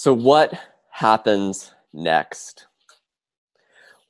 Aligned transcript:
So, 0.00 0.14
what 0.14 0.54
happens 0.90 1.72
next? 1.92 2.68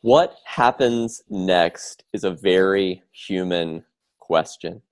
What 0.03 0.37
happens 0.45 1.22
next 1.30 2.04
is 2.12 2.25
a 2.25 2.30
very 2.30 3.03
human 3.11 3.87
question. 4.19 4.82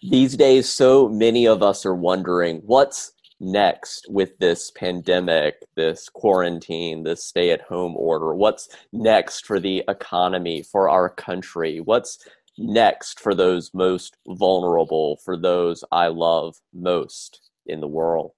These 0.00 0.38
days, 0.38 0.66
so 0.66 1.10
many 1.10 1.46
of 1.46 1.62
us 1.62 1.84
are 1.84 1.94
wondering 1.94 2.62
what's 2.64 3.12
next 3.38 4.06
with 4.08 4.38
this 4.38 4.70
pandemic, 4.70 5.56
this 5.74 6.08
quarantine, 6.08 7.02
this 7.02 7.22
stay 7.22 7.50
at 7.50 7.60
home 7.60 7.94
order? 7.94 8.34
What's 8.34 8.70
next 8.94 9.44
for 9.44 9.60
the 9.60 9.84
economy, 9.88 10.62
for 10.62 10.88
our 10.88 11.10
country? 11.10 11.80
What's 11.80 12.26
next 12.56 13.20
for 13.20 13.34
those 13.34 13.74
most 13.74 14.16
vulnerable, 14.26 15.18
for 15.22 15.36
those 15.36 15.84
I 15.92 16.06
love 16.06 16.56
most 16.72 17.50
in 17.66 17.80
the 17.82 17.88
world? 17.88 18.32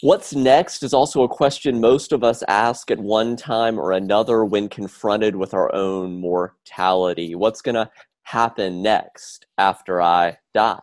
What's 0.00 0.32
next 0.32 0.84
is 0.84 0.94
also 0.94 1.24
a 1.24 1.28
question 1.28 1.80
most 1.80 2.12
of 2.12 2.22
us 2.22 2.44
ask 2.46 2.88
at 2.92 3.00
one 3.00 3.34
time 3.34 3.80
or 3.80 3.90
another 3.90 4.44
when 4.44 4.68
confronted 4.68 5.34
with 5.34 5.54
our 5.54 5.74
own 5.74 6.20
mortality. 6.20 7.34
What's 7.34 7.62
going 7.62 7.74
to 7.74 7.90
happen 8.22 8.80
next 8.80 9.46
after 9.58 10.00
I 10.00 10.36
die? 10.54 10.78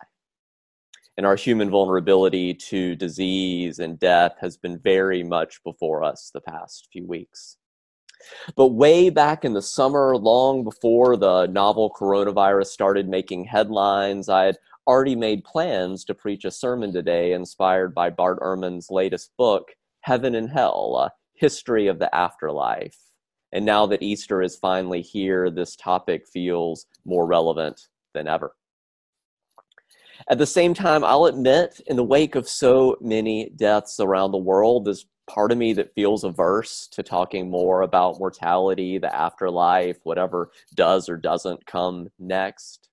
And 1.16 1.24
our 1.24 1.34
human 1.34 1.70
vulnerability 1.70 2.52
to 2.52 2.94
disease 2.94 3.78
and 3.78 3.98
death 3.98 4.32
has 4.38 4.58
been 4.58 4.78
very 4.78 5.22
much 5.22 5.64
before 5.64 6.04
us 6.04 6.30
the 6.34 6.42
past 6.42 6.88
few 6.92 7.06
weeks. 7.06 7.56
But 8.54 8.68
way 8.68 9.08
back 9.08 9.46
in 9.46 9.54
the 9.54 9.62
summer, 9.62 10.14
long 10.14 10.62
before 10.62 11.16
the 11.16 11.46
novel 11.46 11.90
coronavirus 11.98 12.66
started 12.66 13.08
making 13.08 13.44
headlines, 13.44 14.28
I 14.28 14.44
had 14.44 14.58
already 14.86 15.16
made 15.16 15.44
plans 15.44 16.04
to 16.04 16.14
preach 16.14 16.44
a 16.44 16.50
sermon 16.50 16.92
today 16.92 17.32
inspired 17.32 17.94
by 17.94 18.10
Bart 18.10 18.38
Ehrman's 18.40 18.90
latest 18.90 19.32
book, 19.36 19.72
Heaven 20.00 20.34
and 20.34 20.50
Hell 20.50 20.96
A 21.00 21.12
History 21.34 21.88
of 21.88 21.98
the 21.98 22.14
Afterlife. 22.14 22.96
And 23.52 23.64
now 23.64 23.86
that 23.86 24.02
Easter 24.02 24.42
is 24.42 24.56
finally 24.56 25.02
here, 25.02 25.50
this 25.50 25.76
topic 25.76 26.26
feels 26.28 26.86
more 27.04 27.26
relevant 27.26 27.88
than 28.14 28.28
ever. 28.28 28.54
At 30.28 30.38
the 30.38 30.46
same 30.46 30.74
time, 30.74 31.04
I'll 31.04 31.26
admit, 31.26 31.80
in 31.86 31.96
the 31.96 32.04
wake 32.04 32.34
of 32.34 32.48
so 32.48 32.96
many 33.00 33.50
deaths 33.50 34.00
around 34.00 34.32
the 34.32 34.38
world, 34.38 34.84
there's 34.84 35.06
part 35.28 35.52
of 35.52 35.58
me 35.58 35.72
that 35.74 35.94
feels 35.94 36.24
averse 36.24 36.88
to 36.92 37.02
talking 37.02 37.50
more 37.50 37.82
about 37.82 38.18
mortality, 38.18 38.98
the 38.98 39.14
afterlife, 39.14 39.98
whatever 40.04 40.50
does 40.74 41.08
or 41.08 41.16
doesn't 41.16 41.66
come 41.66 42.08
next. 42.18 42.88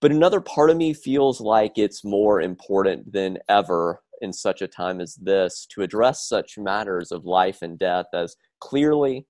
But 0.00 0.12
another 0.12 0.40
part 0.40 0.70
of 0.70 0.76
me 0.76 0.94
feels 0.94 1.40
like 1.40 1.76
it's 1.76 2.04
more 2.04 2.40
important 2.40 3.12
than 3.12 3.38
ever 3.48 4.02
in 4.22 4.32
such 4.32 4.62
a 4.62 4.68
time 4.68 5.00
as 5.00 5.14
this 5.16 5.66
to 5.70 5.82
address 5.82 6.26
such 6.26 6.58
matters 6.58 7.12
of 7.12 7.24
life 7.24 7.62
and 7.62 7.78
death 7.78 8.06
as 8.14 8.36
clearly, 8.60 9.26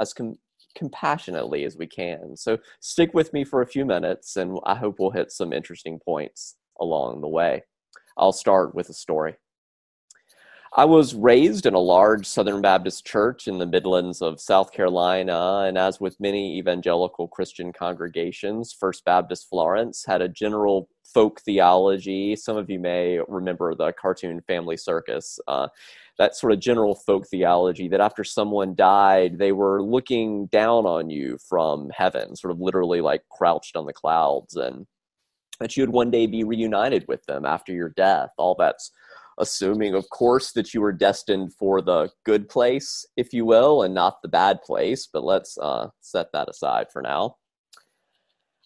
as 0.00 0.12
com- 0.12 0.38
compassionately 0.74 1.64
as 1.64 1.76
we 1.76 1.86
can. 1.86 2.36
So 2.36 2.58
stick 2.80 3.12
with 3.12 3.32
me 3.32 3.44
for 3.44 3.60
a 3.60 3.66
few 3.66 3.84
minutes, 3.84 4.36
and 4.36 4.58
I 4.64 4.74
hope 4.74 4.96
we'll 4.98 5.10
hit 5.10 5.30
some 5.30 5.52
interesting 5.52 5.98
points 5.98 6.56
along 6.80 7.20
the 7.20 7.28
way. 7.28 7.64
I'll 8.16 8.32
start 8.32 8.74
with 8.74 8.88
a 8.88 8.94
story. 8.94 9.36
I 10.74 10.86
was 10.86 11.14
raised 11.14 11.66
in 11.66 11.74
a 11.74 11.78
large 11.78 12.24
Southern 12.24 12.62
Baptist 12.62 13.04
church 13.04 13.46
in 13.46 13.58
the 13.58 13.66
Midlands 13.66 14.22
of 14.22 14.40
South 14.40 14.72
Carolina, 14.72 15.64
and 15.66 15.76
as 15.76 16.00
with 16.00 16.18
many 16.18 16.56
evangelical 16.56 17.28
Christian 17.28 17.74
congregations, 17.74 18.72
First 18.72 19.04
Baptist 19.04 19.50
Florence 19.50 20.02
had 20.06 20.22
a 20.22 20.30
general 20.30 20.88
folk 21.04 21.42
theology. 21.42 22.34
Some 22.36 22.56
of 22.56 22.70
you 22.70 22.78
may 22.78 23.18
remember 23.28 23.74
the 23.74 23.92
cartoon 23.92 24.40
Family 24.46 24.78
Circus. 24.78 25.38
Uh, 25.46 25.68
that 26.16 26.36
sort 26.36 26.54
of 26.54 26.60
general 26.60 26.94
folk 26.94 27.26
theology 27.28 27.86
that 27.88 28.00
after 28.00 28.24
someone 28.24 28.74
died, 28.74 29.38
they 29.38 29.52
were 29.52 29.82
looking 29.82 30.46
down 30.46 30.86
on 30.86 31.10
you 31.10 31.36
from 31.46 31.90
heaven, 31.94 32.34
sort 32.34 32.50
of 32.50 32.60
literally 32.60 33.02
like 33.02 33.28
crouched 33.30 33.76
on 33.76 33.84
the 33.84 33.92
clouds, 33.92 34.56
and 34.56 34.86
that 35.60 35.76
you 35.76 35.82
would 35.82 35.92
one 35.92 36.10
day 36.10 36.26
be 36.26 36.44
reunited 36.44 37.04
with 37.08 37.22
them 37.26 37.44
after 37.44 37.74
your 37.74 37.90
death. 37.90 38.30
All 38.38 38.54
that's 38.58 38.90
assuming, 39.38 39.94
of 39.94 40.08
course, 40.10 40.52
that 40.52 40.74
you 40.74 40.80
were 40.80 40.92
destined 40.92 41.52
for 41.54 41.80
the 41.80 42.10
good 42.24 42.48
place, 42.48 43.06
if 43.16 43.32
you 43.32 43.44
will, 43.44 43.82
and 43.82 43.94
not 43.94 44.22
the 44.22 44.28
bad 44.28 44.62
place. 44.62 45.08
But 45.12 45.24
let's 45.24 45.56
uh, 45.58 45.88
set 46.00 46.28
that 46.32 46.48
aside 46.48 46.86
for 46.92 47.02
now. 47.02 47.36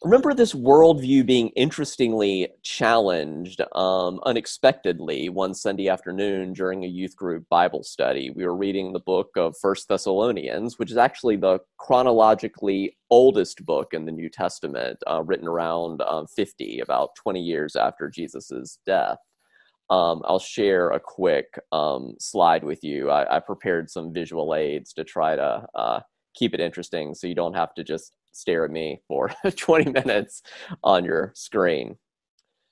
remember 0.03 0.35
this 0.35 0.55
worldview 0.55 1.25
being 1.27 1.49
interestingly 1.51 2.49
challenged 2.63 3.61
um, 3.75 4.21
unexpectedly 4.25 5.29
one 5.29 5.55
Sunday 5.55 5.89
afternoon 5.89 6.53
during 6.53 6.85
a 6.85 6.89
youth 6.89 7.17
group 7.17 7.49
Bible 7.49 7.83
study. 7.83 8.31
We 8.31 8.45
were 8.45 8.57
reading 8.57 8.93
the 8.93 9.01
book 9.01 9.31
of 9.37 9.57
First 9.61 9.89
Thessalonians, 9.89 10.79
which 10.79 10.91
is 10.91 10.97
actually 10.97 11.37
the 11.37 11.61
chronologically 11.79 12.97
oldest 13.11 13.65
book 13.65 13.95
in 13.95 14.05
the 14.05 14.13
New 14.13 14.29
Testament, 14.29 14.99
uh, 15.11 15.23
written 15.23 15.49
around 15.49 16.03
um, 16.03 16.27
50, 16.27 16.81
about 16.81 17.15
20 17.17 17.41
years 17.41 17.77
after 17.77 18.09
Jesus' 18.09 18.79
death 18.85 19.19
um, 19.91 20.23
I'll 20.25 20.41
share 20.41 20.91
a 20.91 21.01
quick 21.01 21.47
um, 21.71 22.15
slide 22.19 22.65
with 22.65 22.83
you. 22.83 23.11
I, 23.11 23.37
I, 23.37 23.41
prepared 23.41 23.89
some 23.89 24.13
visual 24.13 24.55
aids 24.55 24.93
to 24.95 25.05
try 25.05 25.37
to 25.37 25.65
uh, 25.77 26.01
keep 26.35 26.55
it 26.55 26.61
interesting 26.61 27.15
so 27.15 27.29
you 27.29 27.37
don't 27.37 27.55
have 27.55 27.73
to 27.75 27.85
just 27.85 28.17
stare 28.33 28.65
at 28.65 28.71
me 28.73 29.01
for 29.07 29.31
20 29.57 29.93
minutes 29.93 30.43
on 30.83 31.05
your 31.05 31.33
screen. 31.37 31.97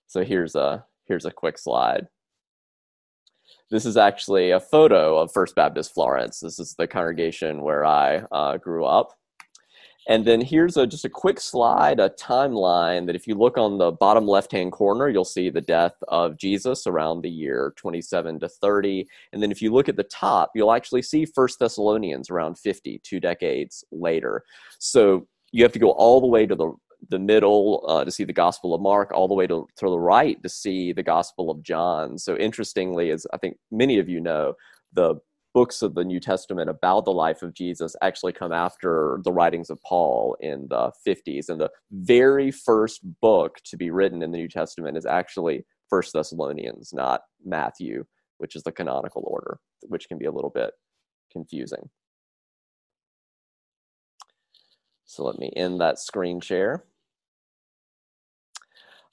So 0.09 0.25
here's 0.25 0.57
a, 0.57 0.85
here's 1.07 1.25
a 1.25 1.31
quick 1.31 1.57
slide. 1.57 2.09
This 3.71 3.87
is 3.87 3.97
actually 3.97 4.51
a 4.51 4.61
photo 4.61 5.19
of 5.19 5.33
First 5.33 5.55
Baptist 5.55 5.95
Florence. 5.95 6.41
This 6.41 6.59
is 6.59 6.75
the 6.77 6.87
congregation 6.87 7.63
where 7.63 7.85
I 7.85 8.25
uh, 8.33 8.57
grew 8.57 8.85
up. 8.85 9.13
And 10.07 10.25
then 10.25 10.41
here's 10.41 10.77
a, 10.77 10.87
just 10.87 11.05
a 11.05 11.11
quick 11.11 11.41
slide, 11.41 11.99
a 11.99 12.11
timeline 12.11 13.07
that 13.07 13.17
if 13.17 13.27
you 13.27 13.35
look 13.35 13.57
on 13.57 13.79
the 13.79 13.93
bottom 13.93 14.27
left 14.27 14.53
hand 14.53 14.73
corner, 14.73 15.09
you'll 15.09 15.25
see 15.25 15.49
the 15.49 15.61
death 15.61 15.95
of 16.09 16.37
Jesus 16.37 16.87
around 16.87 17.23
the 17.23 17.31
year 17.31 17.73
27 17.77 18.41
to 18.41 18.49
30. 18.49 19.07
And 19.33 19.43
then 19.43 19.51
if 19.51 19.63
you 19.63 19.73
look 19.73 19.89
at 19.89 19.97
the 19.97 20.05
top, 20.05 20.51
you'll 20.55 20.73
actually 20.73 21.03
see 21.03 21.25
First 21.25 21.59
Thessalonians 21.59 22.29
around 22.31 22.59
50, 22.59 23.01
two 23.03 23.19
decades 23.19 23.85
later. 23.91 24.45
So 24.79 25.27
you 25.53 25.63
have 25.63 25.73
to 25.73 25.79
go 25.79 25.93
all 25.93 26.21
the 26.21 26.27
way 26.27 26.47
to 26.47 26.55
the 26.55 26.73
the 27.11 27.19
middle 27.19 27.85
uh, 27.87 28.03
to 28.03 28.11
see 28.11 28.25
the 28.25 28.33
Gospel 28.33 28.75
of 28.75 28.81
Mark, 28.81 29.13
all 29.13 29.29
the 29.29 29.35
way 29.35 29.47
to, 29.47 29.67
to 29.77 29.91
the 29.91 29.99
right 29.99 30.43
to 30.43 30.49
see 30.49 30.93
the 30.93 31.03
Gospel 31.03 31.51
of 31.51 31.63
John. 31.63 32.17
So 32.17 32.37
interestingly, 32.37 33.11
as 33.11 33.27
I 33.33 33.37
think 33.37 33.59
many 33.71 33.99
of 33.99 34.09
you 34.09 34.21
know, 34.21 34.55
the 34.95 35.17
books 35.55 35.83
of 35.83 35.95
the 35.95 36.05
New 36.05 36.21
Testament 36.21 36.69
about 36.69 37.05
the 37.05 37.13
life 37.13 37.43
of 37.43 37.55
Jesus 37.55 37.95
actually 38.03 38.33
come 38.33 38.53
after 38.53 39.21
the 39.25 39.33
writings 39.33 39.71
of 39.71 39.81
Paul 39.83 40.37
in 40.41 40.67
the 40.69 40.91
50s. 41.07 41.49
And 41.49 41.61
the 41.61 41.71
very 41.93 42.51
first 42.51 43.01
book 43.21 43.59
to 43.67 43.77
be 43.77 43.91
written 43.91 44.23
in 44.23 44.33
the 44.33 44.39
New 44.39 44.49
Testament 44.49 44.97
is 44.97 45.07
actually 45.07 45.65
First 45.89 46.13
Thessalonians, 46.13 46.93
not 46.93 47.23
Matthew, 47.45 48.05
which 48.39 48.57
is 48.57 48.65
the 48.65 48.73
canonical 48.73 49.23
order, 49.27 49.59
which 49.83 50.09
can 50.09 50.19
be 50.19 50.27
a 50.27 50.33
little 50.33 50.51
bit 50.51 50.73
confusing. 51.31 51.89
So 55.05 55.23
let 55.25 55.39
me 55.39 55.53
end 55.55 55.81
that 55.81 56.01
screen 56.01 56.41
share. 56.41 56.85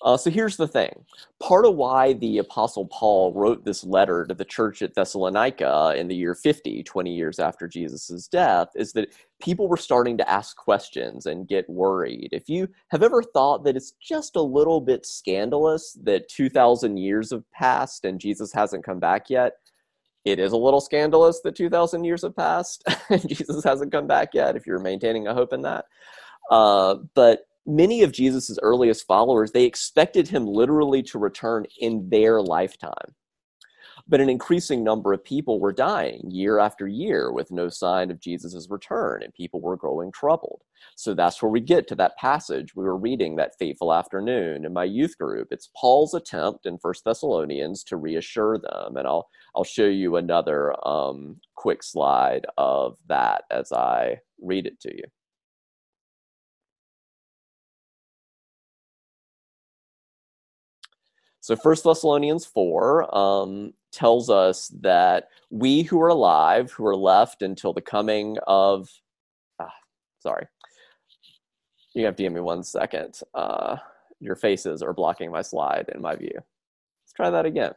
Uh, 0.03 0.17
so 0.17 0.29
here's 0.31 0.57
the 0.57 0.67
thing. 0.67 1.05
Part 1.39 1.65
of 1.65 1.75
why 1.75 2.13
the 2.13 2.39
Apostle 2.39 2.87
Paul 2.87 3.33
wrote 3.33 3.63
this 3.63 3.83
letter 3.83 4.25
to 4.25 4.33
the 4.33 4.45
church 4.45 4.81
at 4.81 4.95
Thessalonica 4.95 5.93
in 5.95 6.07
the 6.07 6.15
year 6.15 6.33
50, 6.33 6.83
20 6.83 7.13
years 7.13 7.39
after 7.39 7.67
Jesus' 7.67 8.27
death, 8.27 8.69
is 8.75 8.93
that 8.93 9.13
people 9.41 9.67
were 9.67 9.77
starting 9.77 10.17
to 10.17 10.29
ask 10.29 10.57
questions 10.57 11.27
and 11.27 11.47
get 11.47 11.69
worried. 11.69 12.29
If 12.31 12.49
you 12.49 12.67
have 12.89 13.03
ever 13.03 13.21
thought 13.21 13.63
that 13.63 13.75
it's 13.75 13.93
just 14.01 14.35
a 14.35 14.41
little 14.41 14.81
bit 14.81 15.05
scandalous 15.05 15.97
that 16.03 16.29
2,000 16.29 16.97
years 16.97 17.29
have 17.31 17.49
passed 17.51 18.03
and 18.03 18.19
Jesus 18.19 18.51
hasn't 18.51 18.83
come 18.83 18.99
back 18.99 19.29
yet, 19.29 19.53
it 20.25 20.39
is 20.39 20.51
a 20.51 20.57
little 20.57 20.81
scandalous 20.81 21.41
that 21.43 21.55
2,000 21.55 22.03
years 22.03 22.23
have 22.23 22.35
passed 22.35 22.83
and 23.09 23.27
Jesus 23.27 23.63
hasn't 23.63 23.91
come 23.91 24.07
back 24.07 24.33
yet, 24.33 24.55
if 24.55 24.65
you're 24.65 24.79
maintaining 24.79 25.27
a 25.27 25.33
hope 25.33 25.53
in 25.53 25.61
that. 25.61 25.85
Uh, 26.49 26.95
but 27.13 27.45
many 27.65 28.03
of 28.03 28.11
Jesus' 28.11 28.57
earliest 28.61 29.05
followers, 29.05 29.51
they 29.51 29.65
expected 29.65 30.27
him 30.27 30.45
literally 30.45 31.03
to 31.03 31.19
return 31.19 31.65
in 31.79 32.09
their 32.09 32.41
lifetime. 32.41 33.15
But 34.07 34.19
an 34.19 34.29
increasing 34.29 34.83
number 34.83 35.13
of 35.13 35.23
people 35.23 35.59
were 35.59 35.71
dying 35.71 36.29
year 36.29 36.59
after 36.59 36.87
year 36.87 37.31
with 37.31 37.51
no 37.51 37.69
sign 37.69 38.11
of 38.11 38.19
Jesus' 38.19 38.67
return, 38.69 39.23
and 39.23 39.33
people 39.33 39.61
were 39.61 39.77
growing 39.77 40.11
troubled. 40.11 40.63
So 40.95 41.13
that's 41.13 41.41
where 41.41 41.51
we 41.51 41.59
get 41.59 41.87
to 41.87 41.95
that 41.95 42.17
passage 42.17 42.75
we 42.75 42.83
were 42.83 42.97
reading 42.97 43.35
that 43.35 43.57
fateful 43.57 43.93
afternoon 43.93 44.65
in 44.65 44.73
my 44.73 44.83
youth 44.83 45.17
group. 45.17 45.49
It's 45.51 45.69
Paul's 45.75 46.13
attempt 46.13 46.65
in 46.65 46.77
First 46.79 47.05
Thessalonians 47.05 47.83
to 47.85 47.97
reassure 47.97 48.57
them, 48.57 48.97
and 48.97 49.07
I'll 49.07 49.29
I'll 49.55 49.63
show 49.63 49.87
you 49.87 50.15
another 50.15 50.75
um, 50.87 51.39
quick 51.55 51.83
slide 51.83 52.45
of 52.57 52.97
that 53.07 53.43
as 53.51 53.71
I 53.71 54.19
read 54.41 54.65
it 54.65 54.79
to 54.81 54.95
you. 54.95 55.03
So 61.51 61.57
First 61.57 61.83
Thessalonians 61.83 62.45
4, 62.45 63.13
um, 63.13 63.73
tells 63.91 64.29
us 64.29 64.69
that 64.79 65.27
we 65.49 65.81
who 65.83 66.01
are 66.01 66.07
alive, 66.07 66.71
who 66.71 66.85
are 66.85 66.95
left 66.95 67.41
until 67.41 67.73
the 67.73 67.81
coming 67.81 68.37
of, 68.47 68.89
ah, 69.59 69.73
sorry, 70.21 70.47
you 71.93 72.05
have 72.05 72.15
to 72.15 72.23
give 72.23 72.31
me 72.31 72.39
one 72.39 72.63
second. 72.63 73.19
Uh, 73.33 73.75
your 74.21 74.37
faces 74.37 74.81
are 74.81 74.93
blocking 74.93 75.29
my 75.29 75.41
slide 75.41 75.91
in 75.93 76.01
my 76.01 76.15
view. 76.15 76.39
Try 77.21 77.29
that 77.29 77.45
again. 77.45 77.73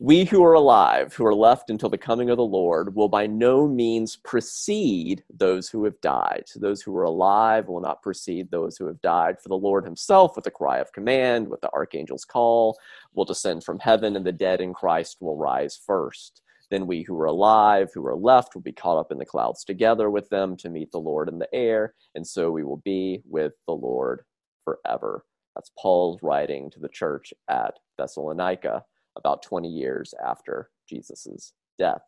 We 0.00 0.24
who 0.24 0.42
are 0.42 0.54
alive, 0.54 1.14
who 1.14 1.24
are 1.24 1.32
left 1.32 1.70
until 1.70 1.90
the 1.90 1.96
coming 1.96 2.28
of 2.28 2.38
the 2.38 2.42
Lord, 2.42 2.96
will 2.96 3.08
by 3.08 3.24
no 3.24 3.68
means 3.68 4.16
precede 4.16 5.22
those 5.32 5.68
who 5.68 5.84
have 5.84 6.00
died. 6.00 6.42
So 6.46 6.58
those 6.58 6.82
who 6.82 6.96
are 6.96 7.04
alive 7.04 7.68
will 7.68 7.80
not 7.80 8.02
precede 8.02 8.50
those 8.50 8.76
who 8.76 8.86
have 8.86 9.00
died. 9.00 9.40
For 9.40 9.48
the 9.48 9.54
Lord 9.54 9.84
himself, 9.84 10.34
with 10.34 10.48
a 10.48 10.50
cry 10.50 10.78
of 10.78 10.92
command, 10.92 11.46
with 11.46 11.60
the 11.60 11.70
archangel's 11.72 12.24
call, 12.24 12.76
will 13.14 13.24
descend 13.24 13.62
from 13.62 13.78
heaven, 13.78 14.16
and 14.16 14.26
the 14.26 14.32
dead 14.32 14.60
in 14.60 14.74
Christ 14.74 15.18
will 15.20 15.36
rise 15.36 15.78
first. 15.86 16.42
Then 16.68 16.88
we 16.88 17.02
who 17.02 17.16
are 17.20 17.26
alive, 17.26 17.92
who 17.94 18.04
are 18.04 18.16
left, 18.16 18.56
will 18.56 18.62
be 18.62 18.72
caught 18.72 18.98
up 18.98 19.12
in 19.12 19.18
the 19.18 19.24
clouds 19.24 19.62
together 19.62 20.10
with 20.10 20.28
them 20.30 20.56
to 20.56 20.68
meet 20.68 20.90
the 20.90 20.98
Lord 20.98 21.28
in 21.28 21.38
the 21.38 21.54
air, 21.54 21.94
and 22.16 22.26
so 22.26 22.50
we 22.50 22.64
will 22.64 22.78
be 22.78 23.22
with 23.24 23.52
the 23.68 23.72
Lord 23.72 24.24
forever. 24.64 25.24
That's 25.54 25.70
Paul's 25.78 26.22
writing 26.22 26.70
to 26.70 26.80
the 26.80 26.88
church 26.88 27.32
at 27.48 27.78
Thessalonica 27.98 28.84
about 29.16 29.42
20 29.42 29.68
years 29.68 30.14
after 30.24 30.70
Jesus' 30.88 31.52
death. 31.78 32.02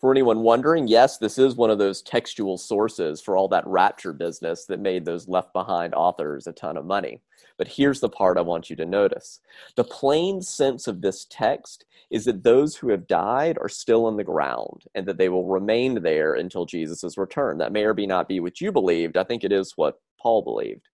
For 0.00 0.10
anyone 0.10 0.40
wondering, 0.40 0.86
yes, 0.86 1.18
this 1.18 1.38
is 1.38 1.56
one 1.56 1.70
of 1.70 1.78
those 1.78 2.02
textual 2.02 2.58
sources 2.58 3.22
for 3.22 3.36
all 3.36 3.48
that 3.48 3.66
rapture 3.66 4.12
business 4.12 4.66
that 4.66 4.80
made 4.80 5.04
those 5.04 5.28
left 5.28 5.52
behind 5.52 5.94
authors 5.94 6.46
a 6.46 6.52
ton 6.52 6.76
of 6.76 6.84
money. 6.84 7.22
But 7.56 7.68
here's 7.68 8.00
the 8.00 8.08
part 8.08 8.36
I 8.36 8.42
want 8.42 8.68
you 8.68 8.76
to 8.76 8.84
notice. 8.84 9.40
The 9.76 9.84
plain 9.84 10.42
sense 10.42 10.88
of 10.88 11.00
this 11.00 11.26
text 11.30 11.84
is 12.10 12.24
that 12.24 12.42
those 12.42 12.76
who 12.76 12.90
have 12.90 13.06
died 13.06 13.56
are 13.60 13.68
still 13.68 14.08
in 14.08 14.16
the 14.16 14.24
ground 14.24 14.84
and 14.94 15.06
that 15.06 15.16
they 15.16 15.28
will 15.28 15.46
remain 15.46 16.02
there 16.02 16.34
until 16.34 16.66
Jesus' 16.66 17.16
return. 17.16 17.58
That 17.58 17.72
may 17.72 17.84
or 17.84 17.94
may 17.94 18.06
not 18.06 18.28
be 18.28 18.40
what 18.40 18.60
you 18.60 18.72
believed. 18.72 19.16
I 19.16 19.24
think 19.24 19.44
it 19.44 19.52
is 19.52 19.72
what 19.76 20.00
Paul 20.20 20.42
believed. 20.42 20.88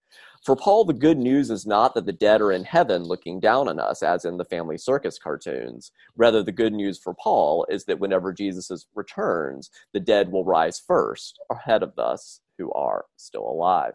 For 0.44 0.56
Paul, 0.56 0.86
the 0.86 0.94
good 0.94 1.18
news 1.18 1.50
is 1.50 1.66
not 1.66 1.94
that 1.94 2.06
the 2.06 2.12
dead 2.12 2.40
are 2.40 2.52
in 2.52 2.64
heaven 2.64 3.04
looking 3.04 3.40
down 3.40 3.68
on 3.68 3.78
us, 3.78 4.02
as 4.02 4.24
in 4.24 4.38
the 4.38 4.44
Family 4.44 4.78
Circus 4.78 5.18
cartoons. 5.18 5.92
Rather, 6.16 6.42
the 6.42 6.50
good 6.50 6.72
news 6.72 6.98
for 6.98 7.14
Paul 7.14 7.66
is 7.68 7.84
that 7.84 8.00
whenever 8.00 8.32
Jesus 8.32 8.86
returns, 8.94 9.70
the 9.92 10.00
dead 10.00 10.32
will 10.32 10.44
rise 10.44 10.80
first, 10.80 11.38
ahead 11.50 11.82
of 11.82 11.98
us 11.98 12.40
who 12.56 12.72
are 12.72 13.04
still 13.16 13.46
alive. 13.46 13.92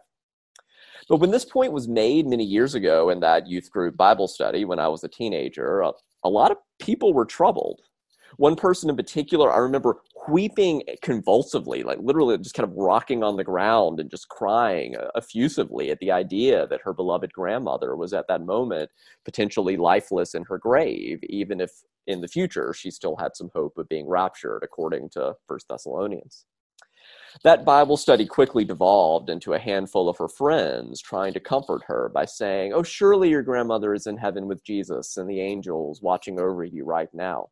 But 1.08 1.16
when 1.16 1.32
this 1.32 1.44
point 1.44 1.72
was 1.72 1.88
made 1.88 2.26
many 2.28 2.44
years 2.44 2.76
ago 2.76 3.10
in 3.10 3.18
that 3.20 3.48
youth 3.48 3.68
group 3.70 3.96
Bible 3.96 4.28
study 4.28 4.64
when 4.64 4.78
I 4.78 4.86
was 4.86 5.02
a 5.02 5.08
teenager, 5.08 5.80
a, 5.80 5.92
a 6.22 6.28
lot 6.28 6.52
of 6.52 6.58
people 6.78 7.12
were 7.12 7.24
troubled. 7.24 7.80
One 8.36 8.54
person 8.54 8.88
in 8.88 8.96
particular, 8.96 9.52
I 9.52 9.58
remember 9.58 9.98
weeping 10.28 10.82
convulsively, 11.02 11.82
like 11.82 11.98
literally 12.00 12.36
just 12.38 12.54
kind 12.54 12.68
of 12.68 12.76
rocking 12.76 13.22
on 13.22 13.36
the 13.36 13.44
ground 13.44 14.00
and 14.00 14.10
just 14.10 14.28
crying 14.28 14.96
uh, 14.96 15.08
effusively 15.14 15.90
at 15.90 15.98
the 16.00 16.10
idea 16.10 16.66
that 16.68 16.80
her 16.82 16.92
beloved 16.92 17.32
grandmother 17.32 17.96
was 17.96 18.12
at 18.12 18.28
that 18.28 18.44
moment 18.44 18.90
potentially 19.24 19.76
lifeless 19.76 20.34
in 20.34 20.44
her 20.44 20.58
grave, 20.58 21.20
even 21.24 21.60
if 21.60 21.70
in 22.06 22.20
the 22.20 22.28
future 22.28 22.72
she 22.72 22.90
still 22.90 23.16
had 23.16 23.36
some 23.36 23.50
hope 23.54 23.78
of 23.78 23.88
being 23.88 24.08
raptured, 24.08 24.62
according 24.62 25.08
to 25.10 25.34
First 25.46 25.66
Thessalonians. 25.68 26.46
That 27.44 27.64
Bible 27.64 27.96
study 27.96 28.26
quickly 28.26 28.64
devolved 28.64 29.28
into 29.28 29.52
a 29.52 29.58
handful 29.58 30.08
of 30.08 30.16
her 30.16 30.28
friends 30.28 31.02
trying 31.02 31.34
to 31.34 31.40
comfort 31.40 31.82
her 31.86 32.10
by 32.14 32.24
saying, 32.24 32.72
Oh, 32.72 32.82
surely 32.82 33.28
your 33.28 33.42
grandmother 33.42 33.92
is 33.92 34.06
in 34.06 34.16
heaven 34.16 34.46
with 34.46 34.64
Jesus 34.64 35.16
and 35.16 35.28
the 35.28 35.40
angels 35.40 36.00
watching 36.00 36.40
over 36.40 36.64
you 36.64 36.84
right 36.84 37.12
now 37.12 37.48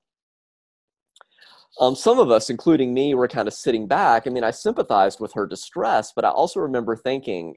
um, 1.80 1.94
some 1.94 2.18
of 2.18 2.30
us, 2.30 2.50
including 2.50 2.94
me, 2.94 3.14
were 3.14 3.28
kind 3.28 3.48
of 3.48 3.54
sitting 3.54 3.86
back. 3.86 4.26
I 4.26 4.30
mean, 4.30 4.44
I 4.44 4.50
sympathized 4.50 5.20
with 5.20 5.32
her 5.34 5.46
distress, 5.46 6.12
but 6.14 6.24
I 6.24 6.30
also 6.30 6.60
remember 6.60 6.96
thinking, 6.96 7.56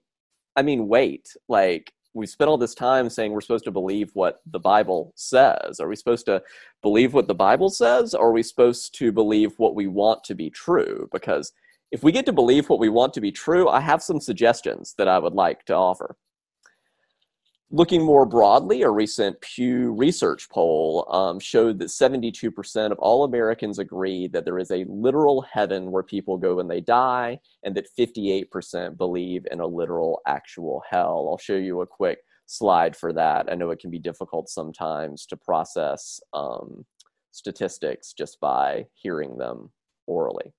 I 0.56 0.64
mean, 0.64 0.88
wait, 0.88 1.28
like, 1.48 1.92
we 2.14 2.26
spent 2.26 2.50
all 2.50 2.58
this 2.58 2.74
time 2.74 3.10
saying 3.10 3.32
we're 3.32 3.42
supposed 3.42 3.66
to 3.66 3.72
believe 3.72 4.10
what 4.14 4.40
the 4.48 4.60
Bible 4.60 5.14
says. 5.16 5.80
Are 5.80 5.88
we 5.88 5.96
supposed 5.96 6.26
to 6.26 6.42
believe 6.82 7.14
what 7.14 7.28
the 7.28 7.36
Bible 7.36 7.70
says, 7.70 8.16
or 8.16 8.30
are 8.30 8.32
we 8.32 8.42
supposed 8.42 8.98
to 8.98 9.12
believe 9.12 9.54
what 9.58 9.76
we 9.76 9.86
want 9.86 10.24
to 10.24 10.34
be 10.34 10.50
true? 10.50 11.08
Because 11.12 11.54
if 11.92 12.04
we 12.04 12.12
get 12.12 12.26
to 12.26 12.34
believe 12.34 12.70
what 12.70 12.80
we 12.80 12.90
want 12.90 13.14
to 13.14 13.22
be 13.22 13.32
true, 13.32 13.70
I 13.70 13.80
have 13.82 14.02
some 14.02 14.20
suggestions 14.20 14.96
that 14.98 15.08
I 15.08 15.20
would 15.20 15.34
like 15.34 15.64
to 15.66 15.76
offer. 15.76 16.18
Looking 17.70 18.02
more 18.02 18.26
broadly, 18.26 18.84
a 18.84 18.90
recent 18.90 19.42
Pew 19.42 19.92
Research 19.92 20.48
poll 20.50 21.06
um, 21.12 21.38
showed 21.38 21.80
that 21.80 21.90
72% 21.90 22.92
of 22.92 23.00
all 23.00 23.26
Americans 23.26 23.78
agree 23.78 24.30
that 24.30 24.46
there 24.46 24.58
is 24.58 24.72
a 24.72 24.86
literal 24.88 25.42
heaven 25.42 25.92
where 25.92 26.02
people 26.02 26.38
go 26.38 26.56
when 26.56 26.70
they 26.70 26.80
die, 26.80 27.42
and 27.64 27.76
that 27.76 27.90
58% 28.00 28.96
believe 28.96 29.46
in 29.52 29.60
a 29.60 29.68
literal 29.68 30.22
actual 30.26 30.82
hell. 30.90 31.28
I'll 31.30 31.38
show 31.38 31.58
you 31.58 31.82
a 31.82 31.88
quick 31.88 32.20
slide 32.46 32.96
for 32.96 33.12
that. 33.12 33.52
I 33.52 33.56
know 33.56 33.72
it 33.72 33.80
can 33.80 33.92
be 33.92 34.00
difficult 34.00 34.48
sometimes 34.48 35.26
to 35.26 35.36
process 35.36 36.22
um, 36.32 36.86
statistics 37.34 38.14
just 38.14 38.40
by 38.40 38.86
hearing 38.94 39.38
them 39.38 39.74
orally. 40.06 40.54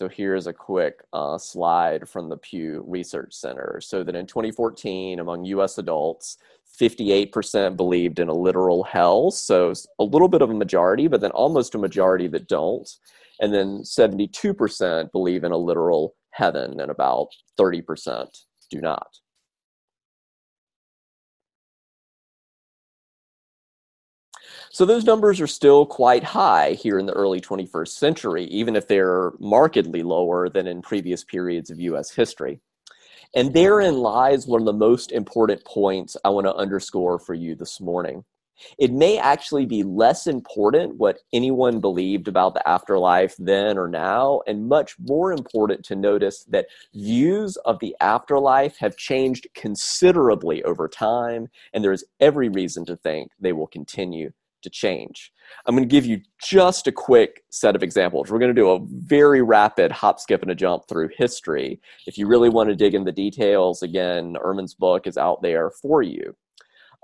So 0.00 0.08
here's 0.08 0.46
a 0.46 0.52
quick 0.54 1.04
uh, 1.12 1.36
slide 1.36 2.08
from 2.08 2.30
the 2.30 2.38
Pew 2.38 2.82
Research 2.86 3.34
Center. 3.34 3.82
So 3.82 4.02
that 4.02 4.16
in 4.16 4.24
2014, 4.24 5.20
among 5.20 5.44
US 5.44 5.76
adults, 5.76 6.38
58% 6.80 7.76
believed 7.76 8.18
in 8.18 8.30
a 8.30 8.32
literal 8.32 8.82
hell. 8.82 9.30
So 9.30 9.74
a 9.98 10.04
little 10.04 10.28
bit 10.28 10.40
of 10.40 10.48
a 10.48 10.54
majority, 10.54 11.06
but 11.06 11.20
then 11.20 11.32
almost 11.32 11.74
a 11.74 11.78
majority 11.78 12.28
that 12.28 12.48
don't. 12.48 12.88
And 13.42 13.52
then 13.52 13.80
72% 13.80 15.12
believe 15.12 15.44
in 15.44 15.52
a 15.52 15.58
literal 15.58 16.14
heaven, 16.30 16.80
and 16.80 16.90
about 16.90 17.28
30% 17.58 18.26
do 18.70 18.80
not. 18.80 19.18
So 24.72 24.84
those 24.84 25.04
numbers 25.04 25.40
are 25.40 25.48
still 25.48 25.84
quite 25.84 26.22
high 26.22 26.74
here 26.74 27.00
in 27.00 27.06
the 27.06 27.12
early 27.12 27.40
21st 27.40 27.88
century, 27.88 28.44
even 28.44 28.76
if 28.76 28.86
they're 28.86 29.32
markedly 29.40 30.04
lower 30.04 30.48
than 30.48 30.68
in 30.68 30.80
previous 30.80 31.24
periods 31.24 31.70
of 31.70 31.80
US 31.80 32.12
history. 32.12 32.60
And 33.34 33.52
therein 33.52 33.98
lies 33.98 34.46
one 34.46 34.60
of 34.60 34.66
the 34.66 34.72
most 34.72 35.10
important 35.10 35.64
points 35.64 36.16
I 36.24 36.28
want 36.28 36.46
to 36.46 36.54
underscore 36.54 37.18
for 37.18 37.34
you 37.34 37.56
this 37.56 37.80
morning. 37.80 38.24
It 38.78 38.92
may 38.92 39.18
actually 39.18 39.66
be 39.66 39.82
less 39.82 40.28
important 40.28 40.98
what 40.98 41.18
anyone 41.32 41.80
believed 41.80 42.28
about 42.28 42.54
the 42.54 42.68
afterlife 42.68 43.34
then 43.38 43.76
or 43.76 43.88
now, 43.88 44.42
and 44.46 44.68
much 44.68 44.94
more 45.00 45.32
important 45.32 45.84
to 45.86 45.96
notice 45.96 46.44
that 46.44 46.66
views 46.94 47.56
of 47.64 47.80
the 47.80 47.96
afterlife 48.00 48.76
have 48.78 48.96
changed 48.96 49.48
considerably 49.54 50.62
over 50.62 50.86
time, 50.86 51.48
and 51.72 51.82
there 51.82 51.90
is 51.90 52.04
every 52.20 52.48
reason 52.48 52.84
to 52.84 52.96
think 52.96 53.32
they 53.40 53.52
will 53.52 53.66
continue 53.66 54.30
to 54.62 54.70
change. 54.70 55.32
I'm 55.66 55.74
going 55.74 55.88
to 55.88 55.92
give 55.92 56.06
you 56.06 56.20
just 56.42 56.86
a 56.86 56.92
quick 56.92 57.44
set 57.50 57.74
of 57.74 57.82
examples. 57.82 58.30
We're 58.30 58.38
going 58.38 58.54
to 58.54 58.60
do 58.60 58.70
a 58.70 58.80
very 59.06 59.42
rapid 59.42 59.92
hop, 59.92 60.20
skip, 60.20 60.42
and 60.42 60.50
a 60.50 60.54
jump 60.54 60.84
through 60.88 61.10
history. 61.16 61.80
If 62.06 62.16
you 62.16 62.26
really 62.26 62.48
want 62.48 62.68
to 62.70 62.76
dig 62.76 62.94
in 62.94 63.04
the 63.04 63.12
details, 63.12 63.82
again, 63.82 64.36
Ehrman's 64.44 64.74
book 64.74 65.06
is 65.06 65.16
out 65.16 65.42
there 65.42 65.70
for 65.70 66.02
you. 66.02 66.36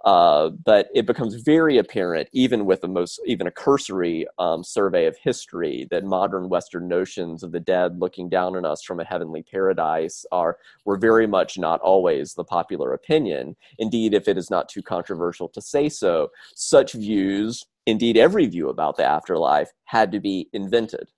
Uh, 0.05 0.51
but 0.65 0.89
it 0.95 1.07
becomes 1.07 1.35
very 1.35 1.79
apparent, 1.79 2.29
even 2.33 2.65
with 2.65 2.81
the 2.81 2.89
most, 2.89 3.21
even 3.27 3.47
a 3.47 3.51
cursory 3.51 4.27
um, 4.39 4.63
survey 4.63 5.07
of 5.07 5.17
history, 5.17 5.89
that 5.91 6.05
modern 6.05 6.49
Western 6.49 6.87
notions 6.87 7.43
of 7.43 7.51
the 7.51 7.59
dead 7.59 7.99
looking 7.99 8.29
down 8.29 8.57
on 8.57 8.65
us 8.65 8.83
from 8.85 9.01
a 9.01 9.05
heavenly 9.05 9.43
paradise 9.43 10.25
are 10.31 10.59
were 10.85 10.97
very 10.97 11.27
much 11.27 11.59
not 11.59 11.81
always 11.81 12.35
the 12.35 12.45
popular 12.45 12.93
opinion. 12.93 13.57
Indeed, 13.79 14.15
if 14.15 14.29
it 14.29 14.39
is 14.39 14.51
not 14.51 14.69
too 14.69 14.83
controversial 14.83 15.49
to 15.49 15.61
say 15.61 15.89
so, 15.89 16.29
such 16.55 16.93
views, 16.93 17.65
indeed 17.87 18.17
every 18.17 18.47
view 18.47 18.69
about 18.69 18.97
the 18.97 19.05
afterlife, 19.05 19.73
had 19.87 20.13
to 20.13 20.21
be 20.21 20.49
invented 20.53 21.09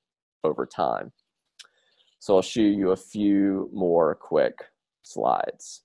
over 0.45 0.65
time. 0.65 1.13
So 2.21 2.37
I'll 2.37 2.43
show 2.43 2.61
you 2.61 2.91
a 2.91 2.97
few 2.97 3.71
more 3.73 4.15
quick 4.15 4.55
slides. 5.03 5.83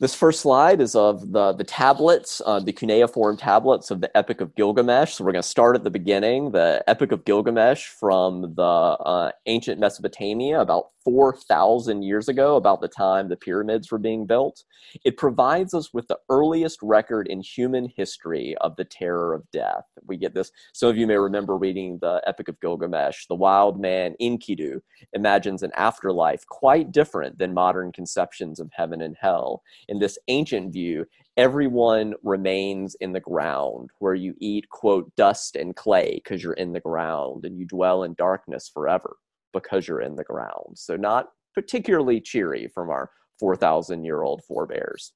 This 0.00 0.14
first 0.14 0.40
slide 0.40 0.80
is 0.80 0.94
of 0.94 1.30
the, 1.30 1.52
the 1.52 1.62
tablets, 1.62 2.40
uh, 2.46 2.58
the 2.58 2.72
cuneiform 2.72 3.36
tablets 3.36 3.90
of 3.90 4.00
the 4.00 4.16
Epic 4.16 4.40
of 4.40 4.54
Gilgamesh. 4.54 5.12
So 5.12 5.24
we're 5.24 5.32
going 5.32 5.42
to 5.42 5.48
start 5.48 5.76
at 5.76 5.84
the 5.84 5.90
beginning. 5.90 6.52
The 6.52 6.82
Epic 6.86 7.12
of 7.12 7.26
Gilgamesh 7.26 7.88
from 7.88 8.54
the 8.54 8.62
uh, 8.62 9.30
ancient 9.44 9.78
Mesopotamia, 9.78 10.58
about 10.58 10.86
4,000 11.04 12.02
years 12.02 12.28
ago, 12.28 12.56
about 12.56 12.80
the 12.80 12.88
time 12.88 13.28
the 13.28 13.36
pyramids 13.36 13.92
were 13.92 13.98
being 13.98 14.24
built. 14.24 14.64
It 15.04 15.18
provides 15.18 15.74
us 15.74 15.92
with 15.92 16.08
the 16.08 16.18
earliest 16.30 16.78
record 16.82 17.26
in 17.28 17.42
human 17.42 17.92
history 17.94 18.56
of 18.62 18.76
the 18.76 18.84
terror 18.84 19.34
of 19.34 19.50
death. 19.50 19.84
We 20.06 20.16
get 20.16 20.34
this, 20.34 20.50
some 20.72 20.88
of 20.88 20.96
you 20.96 21.06
may 21.06 21.16
remember 21.16 21.56
reading 21.56 21.98
the 22.00 22.22
Epic 22.26 22.48
of 22.48 22.60
Gilgamesh. 22.60 23.26
The 23.26 23.34
wild 23.34 23.78
man 23.78 24.14
Enkidu 24.20 24.80
imagines 25.12 25.62
an 25.62 25.72
afterlife 25.74 26.46
quite 26.46 26.90
different 26.90 27.38
than 27.38 27.52
modern 27.52 27.92
conceptions 27.92 28.60
of 28.60 28.70
heaven 28.72 29.02
and 29.02 29.16
hell 29.20 29.62
in 29.90 29.98
this 29.98 30.18
ancient 30.28 30.72
view, 30.72 31.04
everyone 31.36 32.14
remains 32.22 32.94
in 33.00 33.12
the 33.12 33.20
ground, 33.20 33.90
where 33.98 34.14
you 34.14 34.34
eat, 34.38 34.70
quote, 34.70 35.14
dust 35.16 35.56
and 35.56 35.76
clay 35.76 36.14
because 36.22 36.42
you're 36.42 36.54
in 36.54 36.72
the 36.72 36.80
ground, 36.80 37.44
and 37.44 37.58
you 37.58 37.66
dwell 37.66 38.04
in 38.04 38.14
darkness 38.14 38.70
forever 38.72 39.16
because 39.52 39.86
you're 39.86 40.00
in 40.00 40.14
the 40.14 40.24
ground. 40.24 40.76
So, 40.76 40.96
not 40.96 41.26
particularly 41.54 42.20
cheery 42.20 42.68
from 42.72 42.88
our 42.88 43.10
4,000 43.40 44.04
year 44.04 44.22
old 44.22 44.42
forebears. 44.44 45.12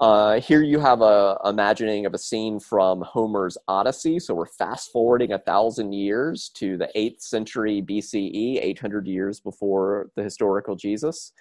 Uh, 0.00 0.40
here 0.40 0.62
you 0.62 0.80
have 0.80 1.02
a 1.02 1.36
imagining 1.44 2.06
of 2.06 2.14
a 2.14 2.18
scene 2.18 2.58
from 2.58 3.02
Homer's 3.02 3.58
Odyssey. 3.68 4.18
So 4.18 4.34
we're 4.34 4.46
fast 4.46 4.90
forwarding 4.90 5.32
a 5.32 5.38
thousand 5.38 5.92
years 5.92 6.48
to 6.54 6.78
the 6.78 6.88
eighth 6.94 7.20
century 7.20 7.82
BCE, 7.82 8.58
800 8.62 9.06
years 9.06 9.40
before 9.40 10.10
the 10.16 10.22
historical 10.22 10.74
Jesus. 10.74 11.32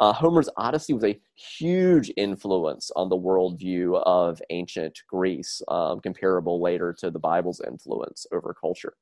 Uh, 0.00 0.12
Homer's 0.12 0.48
Odyssey 0.56 0.94
was 0.94 1.04
a 1.04 1.20
huge 1.36 2.10
influence 2.16 2.90
on 2.96 3.08
the 3.08 3.16
worldview 3.16 4.02
of 4.04 4.42
ancient 4.50 4.98
Greece, 5.08 5.62
um, 5.68 6.00
comparable 6.00 6.60
later 6.60 6.92
to 6.98 7.12
the 7.12 7.20
Bible's 7.20 7.60
influence 7.64 8.26
over 8.32 8.52
culture. 8.52 8.94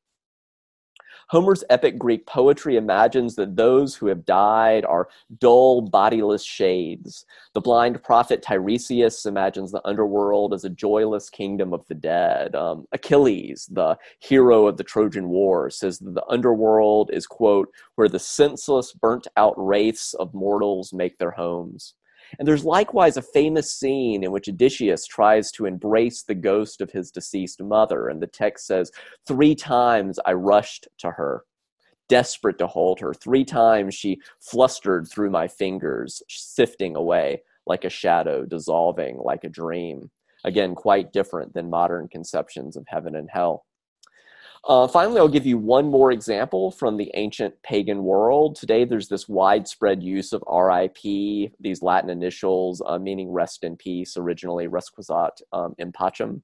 Homer's 1.29 1.65
epic 1.71 1.99
Greek 1.99 2.27
poetry 2.27 2.77
imagines 2.77 3.35
that 3.37 3.57
those 3.57 3.95
who 3.95 4.07
have 4.07 4.25
died 4.25 4.85
are 4.85 5.09
dull, 5.39 5.83
bodiless 5.83 6.45
shades. 6.45 7.25
The 7.55 7.61
blind 7.61 8.03
prophet 8.03 8.43
Tiresias 8.43 9.27
imagines 9.27 9.73
the 9.73 9.87
underworld 9.87 10.55
as 10.55 10.65
a 10.65 10.71
joyless 10.71 11.31
kingdom 11.31 11.73
of 11.73 11.87
the 11.89 11.95
dead. 11.95 12.55
Um, 12.55 12.87
Achilles, 12.93 13.69
the 13.73 13.99
hero 14.21 14.67
of 14.67 14.77
the 14.77 14.85
Trojan 14.85 15.29
War, 15.29 15.71
says 15.71 15.99
that 15.99 16.15
the 16.15 16.27
underworld 16.29 17.11
is, 17.13 17.27
quote, 17.27 17.69
where 17.95 18.09
the 18.09 18.19
senseless, 18.19 18.93
burnt 18.93 19.27
out 19.37 19.55
wraiths 19.57 20.15
of 20.15 20.35
mortals 20.35 20.93
make 20.93 21.19
their 21.19 21.31
homes. 21.33 21.95
And 22.39 22.47
there's 22.47 22.65
likewise 22.65 23.17
a 23.17 23.23
famous 23.23 23.73
scene 23.73 24.25
in 24.25 24.33
which 24.33 24.49
Odysseus 24.49 25.07
tries 25.07 25.51
to 25.53 25.67
embrace 25.67 26.23
the 26.23 26.35
ghost 26.35 26.81
of 26.81 26.91
his 26.91 27.11
deceased 27.11 27.63
mother. 27.63 28.09
And 28.09 28.21
the 28.21 28.27
text 28.27 28.67
says, 28.67 28.91
Three 29.27 29.55
times 29.55 30.19
I 30.25 30.33
rushed 30.33 30.89
to 30.99 31.11
her, 31.13 31.45
desperate 32.09 32.59
to 32.59 32.67
hold 32.67 33.01
her. 33.01 33.15
Three 33.15 33.45
times 33.45 33.95
she 33.95 34.21
flustered 34.41 35.09
through 35.09 35.31
my 35.31 35.49
fingers, 35.49 36.23
sifting 36.29 36.97
away 36.97 37.43
like 37.67 37.85
a 37.85 37.91
shadow, 37.91 38.45
dissolving 38.45 39.19
like 39.19 39.45
a 39.45 39.49
dream. 39.49 40.11
Again, 40.45 40.75
quite 40.75 41.13
different 41.13 41.55
than 41.55 41.71
modern 41.71 42.09
conceptions 42.09 42.77
of 42.77 42.87
heaven 42.87 43.17
and 43.17 43.29
hell. 43.31 43.65
Uh, 44.67 44.89
finally, 44.89 45.19
I'll 45.21 45.29
give 45.29 45.47
you 45.47 45.59
one 45.59 45.89
more 45.89 46.11
example 46.11 46.73
from 46.73 46.97
the 46.97 47.11
ancient 47.15 47.55
pagan 47.63 48.03
world. 48.03 48.57
Today, 48.57 48.85
there's 48.85 49.09
this 49.09 49.29
widespread 49.29 50.03
use 50.03 50.33
of 50.33 50.43
RIP, 50.53 51.53
these 51.61 51.83
Latin 51.83 52.11
initials 52.11 52.83
uh, 52.85 52.99
meaning 52.99 53.31
rest 53.31 53.63
in 53.63 53.77
peace, 53.77 54.17
originally 54.17 54.67
requiescat 54.67 55.41
um, 55.53 55.77
in 55.79 55.93
pacem. 55.93 56.43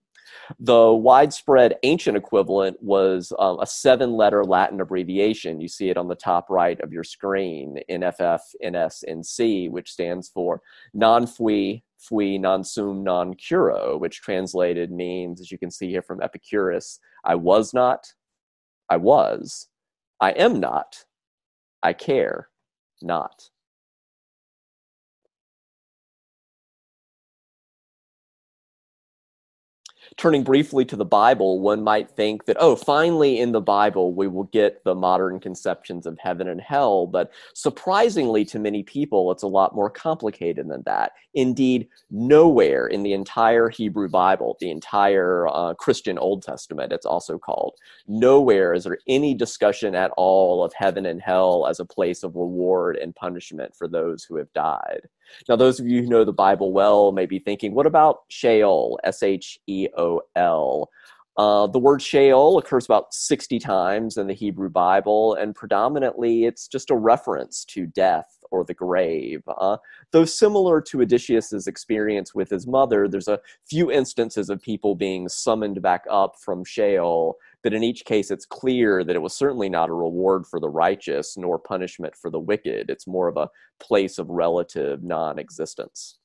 The 0.61 0.93
widespread 0.93 1.75
ancient 1.83 2.17
equivalent 2.17 2.81
was 2.81 3.33
um, 3.41 3.59
a 3.61 3.67
seven 3.67 4.12
letter 4.12 4.45
Latin 4.45 4.81
abbreviation. 4.81 5.61
You 5.61 5.67
see 5.67 5.91
it 5.91 5.97
on 5.97 6.07
the 6.07 6.14
top 6.14 6.49
right 6.49 6.81
of 6.81 6.93
your 6.93 7.02
screen 7.02 7.81
NFF, 7.91 8.38
NS, 8.64 9.05
NC, 9.09 9.69
which 9.69 9.91
stands 9.91 10.29
for 10.29 10.62
non 10.95 11.26
fui, 11.26 11.83
fui 12.09 12.38
non 12.38 12.64
sum 12.64 13.04
non 13.04 13.35
curo, 13.35 13.99
which 13.99 14.21
translated 14.21 14.90
means, 14.90 15.40
as 15.40 15.52
you 15.52 15.59
can 15.59 15.71
see 15.71 15.88
here 15.88 16.02
from 16.02 16.21
Epicurus, 16.21 16.99
I 17.25 17.37
was 17.37 17.73
not, 17.73 18.12
I 18.90 18.97
was, 18.97 19.68
I 20.21 20.30
am 20.32 20.61
not, 20.61 21.04
I 21.82 21.92
care 21.92 22.49
not. 23.00 23.50
Turning 30.16 30.42
briefly 30.42 30.85
to 30.87 30.97
the 30.97 31.04
Bible, 31.04 31.61
one 31.61 31.83
might 31.83 32.11
think 32.11 32.45
that, 32.45 32.57
oh, 32.61 32.76
finally 32.76 33.40
in 33.40 33.52
the 33.52 33.61
Bible 33.61 34.12
we 34.12 34.28
will 34.28 34.45
get 34.45 34.83
the 34.85 34.95
modern 34.95 35.40
conceptions 35.40 36.07
of 36.07 36.19
heaven 36.19 36.49
and 36.49 36.61
hell. 36.61 37.07
But 37.07 37.33
surprisingly 37.54 38.45
to 38.47 38.59
many 38.59 38.83
people, 38.83 39.31
it's 39.33 39.42
a 39.42 39.49
lot 39.49 39.75
more 39.75 39.90
complicated 39.90 40.69
than 40.69 40.83
that. 40.87 41.12
Indeed, 41.35 41.88
nowhere 42.11 42.87
in 42.87 43.02
the 43.02 43.14
entire 43.14 43.69
Hebrew 43.69 44.09
Bible, 44.09 44.57
the 44.61 44.71
entire 44.71 45.49
uh, 45.49 45.75
Christian 45.75 46.19
Old 46.19 46.42
Testament, 46.42 46.92
it's 46.92 47.07
also 47.07 47.38
called, 47.38 47.75
nowhere 48.07 48.75
is 48.75 48.85
there 48.85 48.99
any 49.09 49.35
discussion 49.35 49.95
at 49.95 50.12
all 50.16 50.62
of 50.62 50.73
heaven 50.75 51.07
and 51.07 51.21
hell 51.21 51.66
as 51.66 51.81
a 51.81 51.85
place 51.85 52.23
of 52.23 52.37
reward 52.37 52.97
and 52.97 53.14
punishment 53.14 53.75
for 53.75 53.88
those 53.88 54.25
who 54.25 54.37
have 54.37 54.52
died. 54.52 55.09
Now, 55.49 55.57
those 55.57 55.81
of 55.81 55.87
you 55.87 56.03
who 56.03 56.09
know 56.09 56.25
the 56.25 56.33
Bible 56.33 56.73
well 56.73 57.12
may 57.12 57.27
be 57.27 57.39
thinking, 57.39 57.75
what 57.75 57.87
about 57.87 58.21
Sheol? 58.29 58.99
S 59.05 59.23
H 59.23 59.59
E 59.67 59.89
O 59.97 60.23
L. 60.37 60.89
Uh, 61.39 61.67
the 61.67 61.79
word 61.79 62.03
Sheol 62.03 62.59
occurs 62.59 62.85
about 62.85 63.15
60 63.15 63.59
times 63.59 64.19
in 64.19 64.27
the 64.27 64.35
Hebrew 64.35 64.69
Bible, 64.69 65.35
and 65.35 65.55
predominantly 65.55 66.45
it's 66.45 66.69
just 66.69 66.91
a 66.91 66.97
reference 66.97 67.65
to 67.67 67.87
death 67.87 68.37
or 68.51 68.65
the 68.65 68.75
grave. 68.75 69.43
Uh, 69.49 69.79
though 70.11 70.27
similar 70.27 70.83
to 70.83 71.01
Odysseus' 71.01 71.67
experience 71.67 72.35
with 72.35 72.51
his 72.51 72.67
mother, 72.67 73.09
there's 73.09 73.29
a 73.29 73.41
few 73.65 73.91
instances 73.91 74.51
of 74.51 74.61
people 74.61 74.95
being 74.95 75.27
summoned 75.27 75.81
back 75.81 76.05
up 76.11 76.37
from 76.39 76.65
Sheol, 76.65 77.37
but 77.62 77.75
in 77.75 77.83
each 77.83 78.04
case 78.04 78.31
it's 78.31 78.47
clear 78.47 79.04
that 79.04 79.16
it 79.16 79.23
was 79.23 79.35
certainly 79.35 79.69
not 79.69 79.88
a 79.88 79.95
reward 79.95 80.47
for 80.47 80.61
the 80.61 80.69
righteous 80.69 81.37
nor 81.37 81.59
punishment 81.59 82.14
for 82.16 82.31
the 82.31 82.40
wicked. 82.40 82.90
It's 82.90 83.07
more 83.07 83.28
of 83.28 83.37
a 83.37 83.49
place 83.81 84.19
of 84.19 84.28
relative 84.28 85.02
non 85.02 85.38
existence. 85.38 86.19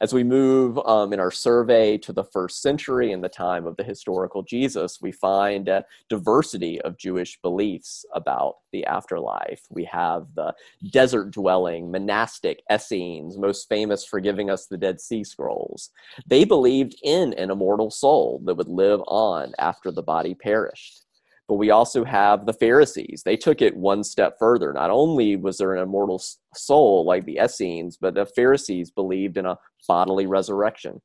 As 0.00 0.12
we 0.12 0.22
move 0.22 0.78
um, 0.86 1.12
in 1.12 1.18
our 1.18 1.30
survey 1.30 1.98
to 1.98 2.12
the 2.12 2.24
first 2.24 2.62
century 2.62 3.10
in 3.10 3.20
the 3.20 3.28
time 3.28 3.66
of 3.66 3.76
the 3.76 3.82
historical 3.82 4.42
Jesus, 4.42 5.00
we 5.02 5.10
find 5.10 5.68
a 5.68 5.84
diversity 6.08 6.80
of 6.82 6.96
Jewish 6.96 7.40
beliefs 7.40 8.04
about 8.14 8.58
the 8.72 8.86
afterlife. 8.86 9.62
We 9.70 9.84
have 9.84 10.26
the 10.34 10.54
desert 10.92 11.32
dwelling, 11.32 11.90
monastic 11.90 12.62
Essenes, 12.72 13.36
most 13.36 13.68
famous 13.68 14.04
for 14.04 14.20
giving 14.20 14.50
us 14.50 14.66
the 14.66 14.78
Dead 14.78 15.00
Sea 15.00 15.24
Scrolls. 15.24 15.90
They 16.26 16.44
believed 16.44 16.94
in 17.02 17.32
an 17.34 17.50
immortal 17.50 17.90
soul 17.90 18.40
that 18.44 18.54
would 18.54 18.68
live 18.68 19.00
on 19.08 19.52
after 19.58 19.90
the 19.90 20.02
body 20.02 20.34
perished. 20.34 21.04
But 21.48 21.54
we 21.54 21.70
also 21.70 22.04
have 22.04 22.44
the 22.44 22.52
Pharisees. 22.52 23.22
They 23.24 23.36
took 23.36 23.62
it 23.62 23.76
one 23.76 24.04
step 24.04 24.36
further. 24.38 24.72
Not 24.72 24.90
only 24.90 25.36
was 25.36 25.56
there 25.56 25.74
an 25.74 25.82
immortal 25.82 26.22
soul 26.54 27.06
like 27.06 27.24
the 27.24 27.38
Essenes, 27.42 27.96
but 27.96 28.14
the 28.14 28.26
Pharisees 28.26 28.90
believed 28.90 29.38
in 29.38 29.46
a 29.46 29.56
bodily 29.88 30.26
resurrection. 30.26 31.00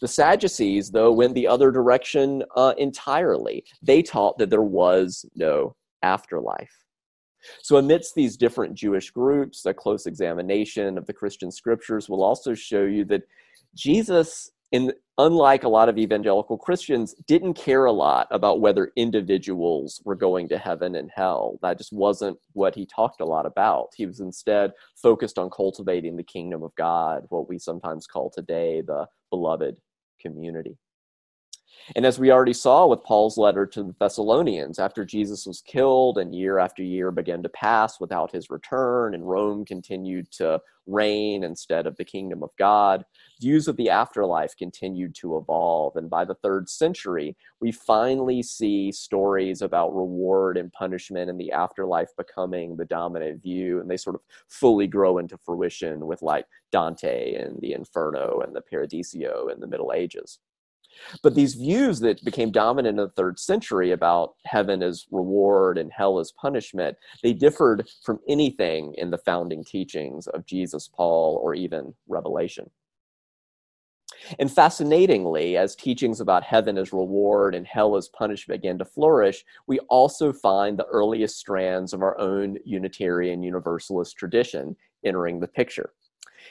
The 0.00 0.08
Sadducees, 0.08 0.90
though, 0.90 1.10
went 1.10 1.34
the 1.34 1.48
other 1.48 1.70
direction 1.70 2.42
uh, 2.56 2.74
entirely. 2.76 3.64
They 3.82 4.02
taught 4.02 4.36
that 4.38 4.50
there 4.50 4.62
was 4.62 5.24
no 5.34 5.74
afterlife. 6.02 6.84
So, 7.62 7.76
amidst 7.76 8.14
these 8.14 8.36
different 8.36 8.74
Jewish 8.74 9.10
groups, 9.10 9.64
a 9.66 9.74
close 9.74 10.06
examination 10.06 10.96
of 10.98 11.06
the 11.06 11.12
Christian 11.12 11.50
scriptures 11.50 12.08
will 12.08 12.22
also 12.22 12.54
show 12.54 12.84
you 12.84 13.04
that 13.06 13.22
Jesus 13.74 14.50
in 14.70 14.92
unlike 15.18 15.64
a 15.64 15.68
lot 15.68 15.88
of 15.88 15.98
evangelical 15.98 16.56
Christians, 16.56 17.14
didn't 17.26 17.54
care 17.54 17.84
a 17.84 17.92
lot 17.92 18.26
about 18.30 18.60
whether 18.60 18.92
individuals 18.96 20.00
were 20.04 20.14
going 20.14 20.48
to 20.48 20.58
heaven 20.58 20.96
and 20.96 21.10
hell. 21.14 21.58
That 21.62 21.78
just 21.78 21.92
wasn't 21.92 22.38
what 22.52 22.74
he 22.74 22.86
talked 22.86 23.20
a 23.20 23.26
lot 23.26 23.46
about. 23.46 23.88
He 23.96 24.06
was 24.06 24.20
instead 24.20 24.72
focused 24.96 25.38
on 25.38 25.50
cultivating 25.50 26.16
the 26.16 26.22
kingdom 26.22 26.62
of 26.62 26.74
God, 26.76 27.24
what 27.28 27.48
we 27.48 27.58
sometimes 27.58 28.06
call 28.06 28.30
today 28.30 28.80
the 28.80 29.06
beloved 29.30 29.76
community. 30.20 30.76
And 31.96 32.06
as 32.06 32.18
we 32.18 32.30
already 32.30 32.52
saw 32.52 32.86
with 32.86 33.02
Paul's 33.02 33.36
letter 33.36 33.66
to 33.66 33.82
the 33.82 33.94
Thessalonians, 33.98 34.78
after 34.78 35.04
Jesus 35.04 35.46
was 35.46 35.60
killed 35.60 36.18
and 36.18 36.34
year 36.34 36.58
after 36.58 36.82
year 36.82 37.10
began 37.10 37.42
to 37.42 37.48
pass 37.48 38.00
without 38.00 38.32
his 38.32 38.50
return, 38.50 39.14
and 39.14 39.28
Rome 39.28 39.64
continued 39.64 40.30
to 40.32 40.60
reign 40.86 41.44
instead 41.44 41.86
of 41.86 41.96
the 41.96 42.04
kingdom 42.04 42.42
of 42.42 42.50
God, 42.58 43.04
views 43.40 43.68
of 43.68 43.76
the 43.76 43.90
afterlife 43.90 44.56
continued 44.56 45.14
to 45.16 45.36
evolve. 45.36 45.96
And 45.96 46.10
by 46.10 46.24
the 46.24 46.34
third 46.36 46.68
century, 46.68 47.36
we 47.60 47.72
finally 47.72 48.42
see 48.42 48.90
stories 48.90 49.62
about 49.62 49.94
reward 49.94 50.56
and 50.56 50.72
punishment 50.72 51.30
and 51.30 51.40
the 51.40 51.52
afterlife 51.52 52.10
becoming 52.16 52.76
the 52.76 52.84
dominant 52.84 53.42
view. 53.42 53.80
And 53.80 53.90
they 53.90 53.96
sort 53.96 54.16
of 54.16 54.22
fully 54.48 54.86
grow 54.86 55.18
into 55.18 55.38
fruition 55.38 56.06
with 56.06 56.22
like 56.22 56.46
Dante 56.70 57.34
and 57.34 57.60
the 57.60 57.72
Inferno 57.74 58.40
and 58.40 58.54
the 58.54 58.62
Paradiso 58.62 59.48
in 59.48 59.60
the 59.60 59.66
Middle 59.66 59.92
Ages. 59.94 60.38
But 61.22 61.34
these 61.34 61.54
views 61.54 62.00
that 62.00 62.24
became 62.24 62.50
dominant 62.50 62.98
in 62.98 63.04
the 63.04 63.10
third 63.10 63.38
century 63.38 63.90
about 63.90 64.34
heaven 64.44 64.82
as 64.82 65.06
reward 65.10 65.78
and 65.78 65.92
hell 65.92 66.18
as 66.18 66.32
punishment, 66.32 66.96
they 67.22 67.32
differed 67.32 67.88
from 68.04 68.20
anything 68.28 68.94
in 68.98 69.10
the 69.10 69.18
founding 69.18 69.64
teachings 69.64 70.26
of 70.28 70.46
Jesus, 70.46 70.88
Paul, 70.88 71.40
or 71.42 71.54
even 71.54 71.94
Revelation. 72.08 72.70
And 74.38 74.50
fascinatingly, 74.50 75.56
as 75.56 75.74
teachings 75.74 76.20
about 76.20 76.44
heaven 76.44 76.78
as 76.78 76.92
reward 76.92 77.54
and 77.54 77.66
hell 77.66 77.96
as 77.96 78.08
punishment 78.08 78.62
began 78.62 78.78
to 78.78 78.84
flourish, 78.84 79.44
we 79.66 79.78
also 79.80 80.32
find 80.32 80.78
the 80.78 80.86
earliest 80.86 81.38
strands 81.38 81.92
of 81.92 82.02
our 82.02 82.18
own 82.18 82.58
Unitarian 82.64 83.42
Universalist 83.42 84.16
tradition 84.16 84.76
entering 85.04 85.40
the 85.40 85.48
picture. 85.48 85.92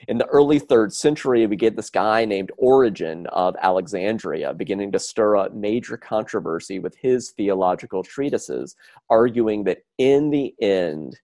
In 0.08 0.18
the 0.18 0.26
early 0.28 0.60
third 0.60 0.94
century, 0.94 1.46
we 1.48 1.56
get 1.56 1.76
this 1.76 1.90
guy 1.90 2.26
named 2.26 2.52
Origen 2.58 3.28
of 3.28 3.56
Alexandria 3.62 4.54
beginning 4.54 4.92
to 4.92 5.00
stir 5.00 5.38
up 5.38 5.54
major 5.54 5.98
controversy 5.98 6.80
with 6.80 6.96
his 6.98 7.32
theological 7.32 8.04
treatises, 8.04 8.76
arguing 9.10 9.64
that 9.66 9.80
in 9.98 10.30
the 10.30 10.54
end, 10.62 11.20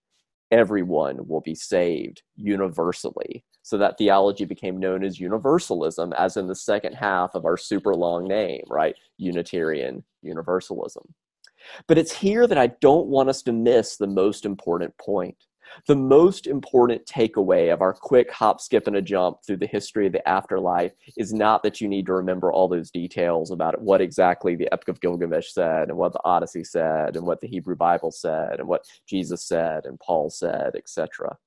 everyone 0.51 1.27
will 1.27 1.41
be 1.41 1.55
saved 1.55 2.23
universally. 2.35 3.43
So 3.63 3.77
that 3.79 3.97
theology 3.97 4.45
became 4.45 4.77
known 4.77 5.03
as 5.03 5.19
universalism, 5.19 6.13
as 6.13 6.37
in 6.37 6.47
the 6.47 6.55
second 6.55 6.93
half 6.93 7.35
of 7.35 7.43
our 7.43 7.57
super 7.57 7.93
long 7.93 8.25
name, 8.25 8.63
right? 8.69 8.95
Unitarian 9.17 10.05
Universalism. 10.23 11.03
But 11.87 11.97
it's 11.97 12.13
here 12.13 12.47
that 12.47 12.57
I 12.57 12.67
don't 12.67 13.07
want 13.07 13.27
us 13.27 13.41
to 13.43 13.51
miss 13.51 13.97
the 13.97 14.07
most 14.07 14.45
important 14.45 14.97
point. 14.97 15.35
The 15.87 15.95
most 15.95 16.47
important 16.47 17.05
takeaway 17.05 17.73
of 17.73 17.81
our 17.81 17.93
quick 17.93 18.31
hop, 18.31 18.59
skip, 18.61 18.87
and 18.87 18.95
a 18.95 19.01
jump 19.01 19.43
through 19.45 19.57
the 19.57 19.67
history 19.67 20.07
of 20.07 20.13
the 20.13 20.27
afterlife 20.27 20.93
is 21.17 21.33
not 21.33 21.63
that 21.63 21.79
you 21.81 21.87
need 21.87 22.05
to 22.07 22.13
remember 22.13 22.51
all 22.51 22.67
those 22.67 22.91
details 22.91 23.51
about 23.51 23.81
what 23.81 24.01
exactly 24.01 24.55
the 24.55 24.71
Epic 24.73 24.87
of 24.87 25.01
Gilgamesh 25.01 25.51
said, 25.51 25.89
and 25.89 25.97
what 25.97 26.13
the 26.13 26.21
Odyssey 26.23 26.63
said, 26.63 27.15
and 27.15 27.25
what 27.25 27.41
the 27.41 27.47
Hebrew 27.47 27.75
Bible 27.75 28.11
said, 28.11 28.59
and 28.59 28.67
what 28.67 28.85
Jesus 29.07 29.43
said, 29.43 29.85
and 29.85 29.99
Paul 29.99 30.29
said, 30.29 30.75
etc. 30.75 31.37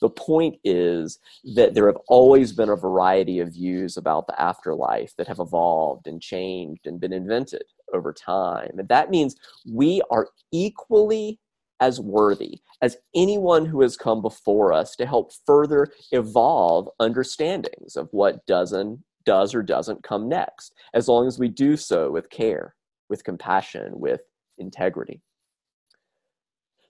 The 0.00 0.08
point 0.08 0.56
is 0.64 1.18
that 1.54 1.74
there 1.74 1.86
have 1.86 1.98
always 2.08 2.52
been 2.52 2.70
a 2.70 2.76
variety 2.76 3.40
of 3.40 3.52
views 3.52 3.96
about 3.96 4.26
the 4.26 4.40
afterlife 4.40 5.14
that 5.16 5.28
have 5.28 5.38
evolved 5.38 6.06
and 6.06 6.20
changed 6.20 6.86
and 6.86 7.00
been 7.00 7.12
invented 7.12 7.64
over 7.92 8.12
time. 8.12 8.70
And 8.78 8.88
that 8.88 9.10
means 9.10 9.36
we 9.70 10.00
are 10.10 10.28
equally 10.50 11.38
as 11.82 11.98
worthy 11.98 12.60
as 12.80 12.96
anyone 13.12 13.66
who 13.66 13.80
has 13.80 13.96
come 13.96 14.22
before 14.22 14.72
us 14.72 14.94
to 14.94 15.04
help 15.04 15.32
further 15.44 15.88
evolve 16.12 16.88
understandings 17.00 17.96
of 17.96 18.08
what 18.12 18.46
doesn't 18.46 19.02
does 19.24 19.52
or 19.52 19.62
doesn't 19.62 20.02
come 20.02 20.28
next 20.28 20.74
as 20.94 21.08
long 21.08 21.26
as 21.26 21.40
we 21.40 21.48
do 21.48 21.76
so 21.76 22.10
with 22.10 22.30
care 22.30 22.76
with 23.08 23.24
compassion 23.24 23.90
with 23.94 24.20
integrity. 24.58 25.20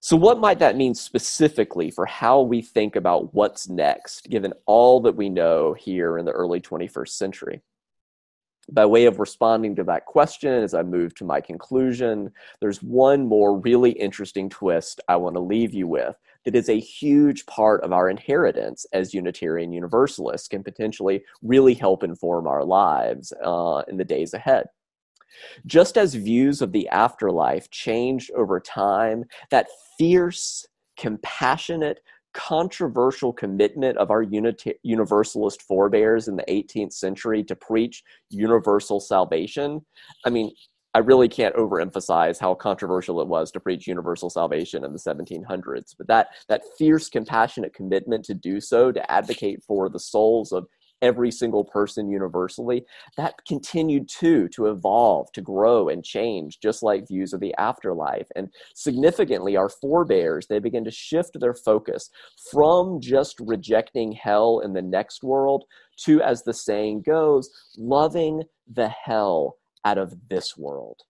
So 0.01 0.15
what 0.15 0.39
might 0.39 0.59
that 0.59 0.77
mean 0.77 0.95
specifically 0.95 1.91
for 1.91 2.05
how 2.05 2.43
we 2.43 2.61
think 2.61 2.95
about 2.97 3.33
what's 3.35 3.69
next 3.69 4.29
given 4.29 4.53
all 4.67 5.01
that 5.01 5.17
we 5.17 5.31
know 5.31 5.73
here 5.73 6.19
in 6.19 6.27
the 6.27 6.33
early 6.33 6.61
21st 6.61 7.09
century 7.09 7.63
by 8.71 8.87
way 8.87 9.07
of 9.07 9.19
responding 9.19 9.75
to 9.77 9.85
that 9.85 10.07
question 10.07 10.53
as 10.53 10.75
I 10.75 10.83
move 10.83 11.15
to 11.17 11.25
my 11.25 11.41
conclusion, 11.41 12.31
there's 12.61 12.83
one 12.83 13.27
more 13.27 13.59
really 13.59 13.91
interesting 13.93 14.49
twist 14.49 15.01
I 15.09 15.17
want 15.17 15.35
to 15.35 15.41
leave 15.41 15.75
you 15.75 15.87
with 15.89 16.17
that 16.45 16.55
is 16.55 16.69
a 16.69 16.79
huge 16.79 17.47
part 17.47 17.83
of 17.83 17.93
our 17.93 18.09
inheritance 18.09 18.87
as 18.93 19.15
Unitarian 19.15 19.73
Universalists, 19.73 20.49
can 20.49 20.63
potentially 20.63 21.23
really 21.43 21.75
help 21.75 22.03
inform 22.03 22.47
our 22.47 22.65
lives 22.65 23.33
uh, 23.45 23.83
in 23.89 23.97
the 23.97 24.05
days 24.05 24.35
ahead. 24.35 24.67
Just 25.67 25.97
as 25.97 26.15
views 26.15 26.61
of 26.61 26.73
the 26.73 26.89
afterlife 26.89 27.71
changed 27.71 28.31
over 28.33 28.61
time, 28.61 29.25
that 29.51 29.69
fierce, 29.99 30.67
compassionate, 30.97 32.01
controversial 32.35 33.33
commitment 33.33 33.99
of 33.99 34.11
our 34.11 34.23
universalist 34.83 35.63
forebears 35.63 36.29
in 36.29 36.37
the 36.37 36.45
18th 36.49 36.93
century 36.93 37.45
to 37.45 37.55
preach 37.55 38.03
universal 38.31 39.01
salvation. 39.01 39.85
I 40.25 40.31
mean, 40.31 40.51
I 40.95 40.99
really 40.99 41.29
can't 41.29 41.55
overemphasize 41.57 42.39
how 42.39 42.55
controversial 42.55 43.21
it 43.23 43.29
was 43.29 43.51
to 43.53 43.61
preach 43.61 43.87
universal 43.87 44.29
salvation 44.29 44.85
in 44.85 44.93
the 44.93 44.99
1700s. 44.99 45.95
But 45.97 46.07
that 46.09 46.29
that 46.49 46.63
fierce, 46.77 47.09
compassionate 47.09 47.73
commitment 47.73 48.25
to 48.27 48.35
do 48.35 48.61
so, 48.61 48.93
to 48.93 49.11
advocate 49.11 49.63
for 49.67 49.89
the 49.89 50.01
souls 50.01 50.53
of 50.53 50.67
every 51.03 51.31
single 51.31 51.65
person 51.65 52.09
universally, 52.09 52.87
that 53.17 53.35
continued 53.47 54.09
too 54.09 54.49
to 54.49 54.67
evolve, 54.67 55.31
to 55.33 55.43
grow 55.43 55.89
and 55.89 56.05
change, 56.05 56.61
just 56.61 56.83
like 56.83 57.09
views 57.09 57.33
of 57.33 57.41
the 57.41 57.55
afterlife. 57.59 58.29
And 58.37 58.49
significantly, 58.75 59.57
our 59.57 59.69
forebears, 59.69 60.47
they 60.47 60.61
begin 60.61 60.85
to 60.85 60.91
shift 60.91 61.39
their 61.39 61.55
focus 61.55 62.09
from 62.51 63.01
just 63.01 63.39
rejecting 63.41 64.13
hell 64.13 64.61
in 64.61 64.73
the 64.73 64.83
next 64.83 65.23
world 65.23 65.65
to, 66.05 66.23
as 66.23 66.43
the 66.43 66.55
saying 66.55 67.03
goes, 67.03 67.51
loving 67.77 68.45
the 68.73 68.89
hell 68.89 69.57
out 69.85 69.99
of 69.99 70.15
this 70.31 70.57
world. 70.57 71.03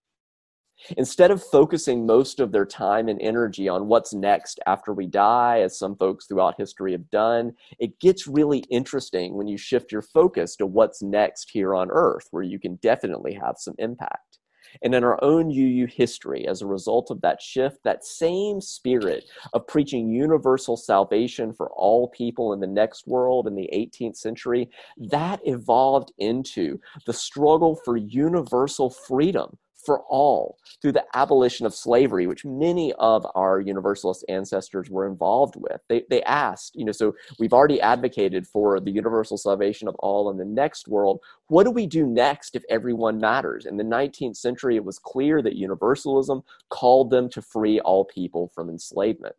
Instead 0.97 1.31
of 1.31 1.43
focusing 1.43 2.05
most 2.07 2.41
of 2.41 2.53
their 2.53 2.67
time 2.67 3.09
and 3.09 3.21
energy 3.21 3.69
on 3.69 3.87
what's 3.87 4.13
next 4.13 4.59
after 4.67 4.93
we 4.93 5.07
die, 5.07 5.61
as 5.61 5.79
some 5.79 5.97
folks 5.97 6.27
throughout 6.27 6.55
history 6.59 6.93
have 6.93 7.09
done, 7.11 7.53
it 7.79 7.99
gets 8.01 8.27
really 8.27 8.61
interesting 8.71 9.35
when 9.35 9.47
you 9.47 9.57
shift 9.57 9.93
your 9.93 10.03
focus 10.03 10.57
to 10.57 10.67
what's 10.67 11.03
next 11.03 11.51
here 11.51 11.75
on 11.75 11.91
earth, 11.91 12.27
where 12.31 12.43
you 12.43 12.59
can 12.59 12.77
definitely 12.77 13.35
have 13.35 13.57
some 13.59 13.75
impact. 13.79 14.39
And 14.83 14.95
in 14.95 15.05
our 15.05 15.23
own 15.23 15.51
UU 15.51 15.87
history, 15.87 16.47
as 16.49 16.63
a 16.63 16.67
result 16.67 17.11
of 17.11 17.21
that 17.21 17.43
shift, 17.43 17.79
that 17.85 18.05
same 18.05 18.61
spirit 18.61 19.25
of 19.53 19.67
preaching 19.67 20.11
universal 20.11 20.77
salvation 20.77 21.53
for 21.53 21.71
all 21.73 22.09
people 22.09 22.55
in 22.55 22.61
the 22.61 22.67
next 22.67 23.07
world 23.07 23.47
in 23.47 23.55
the 23.55 23.69
18th 23.73 24.17
century, 24.17 24.71
that 24.97 25.41
evolved 25.45 26.13
into 26.19 26.81
the 27.07 27.13
struggle 27.13 27.79
for 27.85 27.97
universal 27.97 28.89
freedom 28.89 29.59
for 29.85 30.03
all 30.09 30.59
through 30.81 30.93
the 30.93 31.05
abolition 31.15 31.67
of 31.67 31.75
slavery, 31.75 32.27
which 32.27 32.45
many 32.45 32.93
of 32.95 33.27
our 33.35 33.61
Universalist 33.61 34.25
ancestors 34.29 34.89
were 34.91 35.07
involved 35.07 35.55
with. 35.57 35.81
They, 35.89 36.05
they 36.09 36.23
asked, 36.23 36.73
you 36.75 36.85
know, 36.85 36.93
so 36.93 37.15
we've 37.39 37.53
already 37.53 37.81
advocated 37.81 38.47
for 38.47 38.81
the 38.81 38.91
universal 38.91 39.37
salvation 39.37 39.89
of 39.89 39.95
all 39.97 40.31
in 40.31 40.37
the 40.37 40.45
next 40.45 40.89
world. 40.89 41.21
What 41.49 41.65
do 41.65 41.71
we 41.71 41.87
do 41.87 42.07
next 42.07 42.55
if 42.55 42.65
everyone 42.69 43.19
matters? 43.19 43.67
In 43.67 43.77
the 43.77 43.85
19th 43.85 44.37
century, 44.37 44.77
it 44.77 44.85
was 44.85 44.99
clear 44.99 45.43
that 45.43 45.57
Universalism 45.57 46.43
called 46.71 47.11
them 47.11 47.29
to 47.31 47.43
free 47.43 47.81
all 47.81 48.05
people 48.05 48.51
from 48.55 48.71
enslavement. 48.71 49.35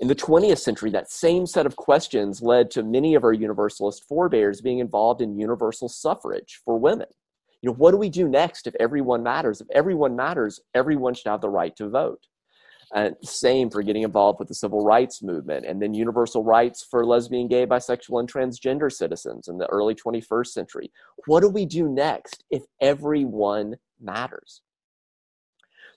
In 0.00 0.08
the 0.08 0.14
20th 0.14 0.58
century, 0.58 0.90
that 0.90 1.10
same 1.10 1.46
set 1.46 1.66
of 1.66 1.76
questions 1.76 2.40
led 2.40 2.70
to 2.70 2.82
many 2.82 3.14
of 3.14 3.22
our 3.22 3.34
Universalist 3.34 4.04
forebears 4.08 4.62
being 4.62 4.78
involved 4.78 5.20
in 5.20 5.38
universal 5.38 5.90
suffrage 5.90 6.60
for 6.64 6.78
women 6.78 7.08
you 7.62 7.68
know, 7.68 7.74
what 7.74 7.90
do 7.90 7.96
we 7.96 8.08
do 8.08 8.28
next 8.28 8.66
if 8.66 8.74
everyone 8.80 9.22
matters? 9.22 9.60
If 9.60 9.68
everyone 9.70 10.16
matters, 10.16 10.60
everyone 10.74 11.14
should 11.14 11.28
have 11.28 11.40
the 11.40 11.48
right 11.48 11.74
to 11.76 11.88
vote. 11.88 12.26
And 12.92 13.14
same 13.22 13.70
for 13.70 13.82
getting 13.82 14.02
involved 14.02 14.40
with 14.40 14.48
the 14.48 14.54
civil 14.54 14.84
rights 14.84 15.22
movement 15.22 15.64
and 15.64 15.80
then 15.80 15.94
universal 15.94 16.42
rights 16.42 16.84
for 16.90 17.06
lesbian, 17.06 17.46
gay, 17.46 17.64
bisexual, 17.64 18.18
and 18.18 18.32
transgender 18.32 18.90
citizens 18.90 19.46
in 19.46 19.58
the 19.58 19.66
early 19.66 19.94
21st 19.94 20.48
century. 20.48 20.90
What 21.26 21.40
do 21.40 21.48
we 21.48 21.66
do 21.66 21.88
next 21.88 22.42
if 22.50 22.64
everyone 22.80 23.76
matters? 24.00 24.62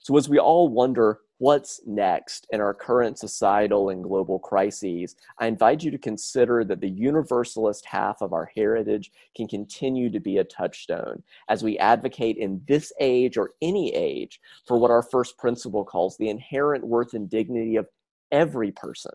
So, 0.02 0.16
as 0.16 0.28
we 0.28 0.38
all 0.38 0.68
wonder 0.68 1.18
what's 1.38 1.80
next 1.86 2.46
in 2.52 2.60
our 2.60 2.74
current 2.74 3.18
societal 3.18 3.90
and 3.90 4.04
global 4.04 4.38
crises, 4.38 5.16
I 5.38 5.46
invite 5.46 5.82
you 5.82 5.90
to 5.90 5.98
consider 5.98 6.64
that 6.64 6.80
the 6.80 6.88
universalist 6.88 7.84
half 7.86 8.22
of 8.22 8.32
our 8.32 8.50
heritage 8.54 9.10
can 9.36 9.48
continue 9.48 10.10
to 10.10 10.20
be 10.20 10.38
a 10.38 10.44
touchstone 10.44 11.22
as 11.48 11.62
we 11.62 11.78
advocate 11.78 12.36
in 12.36 12.62
this 12.68 12.92
age 13.00 13.36
or 13.36 13.52
any 13.60 13.94
age 13.94 14.40
for 14.66 14.78
what 14.78 14.90
our 14.90 15.02
first 15.02 15.36
principle 15.38 15.84
calls 15.84 16.16
the 16.16 16.28
inherent 16.28 16.86
worth 16.86 17.14
and 17.14 17.28
dignity 17.28 17.76
of 17.76 17.88
every 18.32 18.72
person 18.72 19.12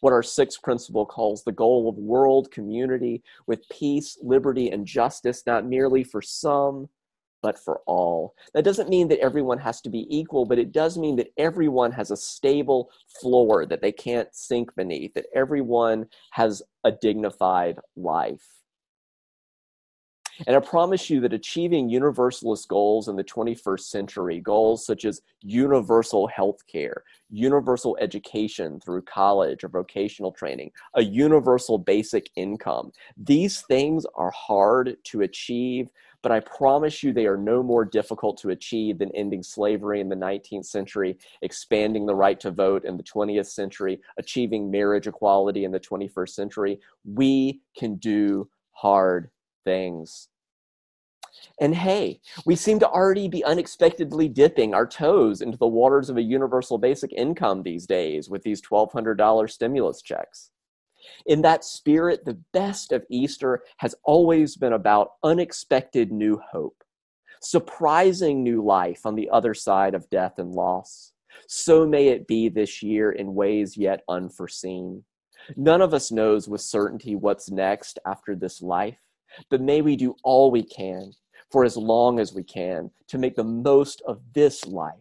what 0.00 0.12
our 0.12 0.22
sixth 0.22 0.60
principle 0.62 1.06
calls 1.06 1.44
the 1.44 1.52
goal 1.52 1.88
of 1.88 1.96
world 1.96 2.50
community 2.50 3.22
with 3.46 3.66
peace, 3.70 4.18
liberty, 4.22 4.70
and 4.70 4.86
justice, 4.86 5.42
not 5.46 5.64
merely 5.64 6.04
for 6.04 6.20
some, 6.20 6.90
but 7.44 7.58
for 7.58 7.82
all. 7.84 8.34
That 8.54 8.64
doesn't 8.64 8.88
mean 8.88 9.06
that 9.08 9.20
everyone 9.20 9.58
has 9.58 9.82
to 9.82 9.90
be 9.90 10.06
equal, 10.08 10.46
but 10.46 10.58
it 10.58 10.72
does 10.72 10.96
mean 10.96 11.14
that 11.16 11.30
everyone 11.36 11.92
has 11.92 12.10
a 12.10 12.16
stable 12.16 12.90
floor 13.20 13.66
that 13.66 13.82
they 13.82 13.92
can't 13.92 14.34
sink 14.34 14.74
beneath, 14.74 15.12
that 15.12 15.26
everyone 15.34 16.06
has 16.30 16.62
a 16.84 16.90
dignified 16.90 17.78
life. 17.96 18.46
And 20.46 20.56
I 20.56 20.60
promise 20.60 21.10
you 21.10 21.20
that 21.20 21.32
achieving 21.34 21.88
universalist 21.88 22.66
goals 22.66 23.08
in 23.08 23.16
the 23.16 23.22
21st 23.22 23.80
century, 23.80 24.40
goals 24.40 24.86
such 24.86 25.04
as 25.04 25.20
universal 25.42 26.26
health 26.26 26.66
care, 26.66 27.04
universal 27.30 27.96
education 28.00 28.80
through 28.80 29.02
college 29.02 29.64
or 29.64 29.68
vocational 29.68 30.32
training, 30.32 30.70
a 30.94 31.02
universal 31.02 31.78
basic 31.78 32.30
income, 32.36 32.90
these 33.16 33.60
things 33.62 34.06
are 34.14 34.32
hard 34.32 34.96
to 35.04 35.20
achieve, 35.20 35.88
but 36.24 36.32
I 36.32 36.40
promise 36.40 37.02
you 37.02 37.12
they 37.12 37.26
are 37.26 37.36
no 37.36 37.62
more 37.62 37.84
difficult 37.84 38.38
to 38.38 38.48
achieve 38.48 38.98
than 38.98 39.10
ending 39.10 39.42
slavery 39.42 40.00
in 40.00 40.08
the 40.08 40.16
19th 40.16 40.64
century, 40.64 41.18
expanding 41.42 42.06
the 42.06 42.14
right 42.14 42.40
to 42.40 42.50
vote 42.50 42.86
in 42.86 42.96
the 42.96 43.02
20th 43.02 43.48
century, 43.48 44.00
achieving 44.16 44.70
marriage 44.70 45.06
equality 45.06 45.66
in 45.66 45.70
the 45.70 45.78
21st 45.78 46.30
century. 46.30 46.80
We 47.04 47.60
can 47.76 47.96
do 47.96 48.48
hard 48.72 49.28
things. 49.66 50.28
And 51.60 51.74
hey, 51.74 52.22
we 52.46 52.56
seem 52.56 52.78
to 52.78 52.88
already 52.88 53.28
be 53.28 53.44
unexpectedly 53.44 54.28
dipping 54.28 54.72
our 54.72 54.86
toes 54.86 55.42
into 55.42 55.58
the 55.58 55.66
waters 55.66 56.08
of 56.08 56.16
a 56.16 56.22
universal 56.22 56.78
basic 56.78 57.12
income 57.12 57.62
these 57.62 57.86
days 57.86 58.30
with 58.30 58.42
these 58.44 58.62
$1,200 58.62 59.50
stimulus 59.50 60.00
checks. 60.00 60.52
In 61.26 61.42
that 61.42 61.64
spirit, 61.64 62.24
the 62.24 62.40
best 62.52 62.92
of 62.92 63.04
Easter 63.10 63.62
has 63.78 63.94
always 64.04 64.56
been 64.56 64.72
about 64.72 65.12
unexpected 65.22 66.12
new 66.12 66.40
hope, 66.50 66.82
surprising 67.42 68.42
new 68.42 68.64
life 68.64 69.04
on 69.04 69.14
the 69.14 69.28
other 69.30 69.54
side 69.54 69.94
of 69.94 70.08
death 70.10 70.38
and 70.38 70.52
loss. 70.52 71.12
So 71.48 71.86
may 71.86 72.08
it 72.08 72.26
be 72.26 72.48
this 72.48 72.82
year 72.82 73.12
in 73.12 73.34
ways 73.34 73.76
yet 73.76 74.02
unforeseen. 74.08 75.04
None 75.56 75.82
of 75.82 75.92
us 75.92 76.10
knows 76.10 76.48
with 76.48 76.60
certainty 76.60 77.16
what's 77.16 77.50
next 77.50 77.98
after 78.06 78.34
this 78.34 78.62
life, 78.62 78.98
but 79.50 79.60
may 79.60 79.82
we 79.82 79.96
do 79.96 80.14
all 80.22 80.50
we 80.50 80.62
can 80.62 81.12
for 81.50 81.64
as 81.64 81.76
long 81.76 82.18
as 82.18 82.32
we 82.32 82.42
can 82.42 82.90
to 83.08 83.18
make 83.18 83.36
the 83.36 83.44
most 83.44 84.02
of 84.06 84.20
this 84.32 84.64
life 84.66 84.94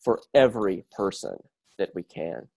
for 0.00 0.20
every 0.34 0.84
person 0.92 1.36
that 1.78 1.90
we 1.94 2.02
can. 2.02 2.48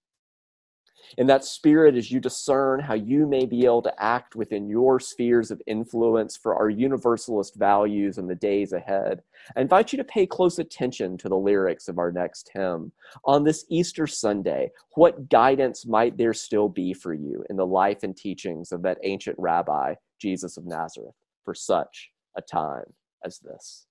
In 1.18 1.28
that 1.28 1.44
spirit, 1.44 1.96
as 1.96 2.12
you 2.12 2.20
discern 2.20 2.80
how 2.80 2.94
you 2.94 3.26
may 3.28 3.46
be 3.46 3.66
able 3.66 3.82
to 3.82 4.04
act 4.04 4.36
within 4.36 4.70
your 4.70 5.00
spheres 5.00 5.52
of 5.52 5.62
influence 5.68 6.38
for 6.38 6.56
our 6.56 6.70
universalist 6.70 7.56
values 7.56 8.18
in 8.18 8.28
the 8.28 8.36
days 8.36 8.74
ahead, 8.74 9.22
I 9.56 9.62
invite 9.62 9.92
you 9.92 9.98
to 9.98 10.04
pay 10.04 10.26
close 10.26 10.60
attention 10.60 11.18
to 11.18 11.30
the 11.30 11.36
lyrics 11.36 11.88
of 11.88 11.98
our 11.98 12.12
next 12.12 12.52
hymn. 12.54 12.92
On 13.26 13.44
this 13.44 13.66
Easter 13.70 14.08
Sunday, 14.08 14.72
what 14.96 15.30
guidance 15.30 15.86
might 15.86 16.18
there 16.18 16.34
still 16.34 16.70
be 16.70 16.94
for 16.94 17.14
you 17.14 17.44
in 17.50 17.56
the 17.56 17.66
life 17.66 18.04
and 18.04 18.16
teachings 18.16 18.72
of 18.72 18.82
that 18.84 19.00
ancient 19.04 19.36
rabbi, 19.40 19.96
Jesus 20.20 20.58
of 20.58 20.66
Nazareth, 20.66 21.16
for 21.44 21.54
such 21.54 22.12
a 22.38 22.42
time 22.42 22.94
as 23.26 23.40
this? 23.40 23.89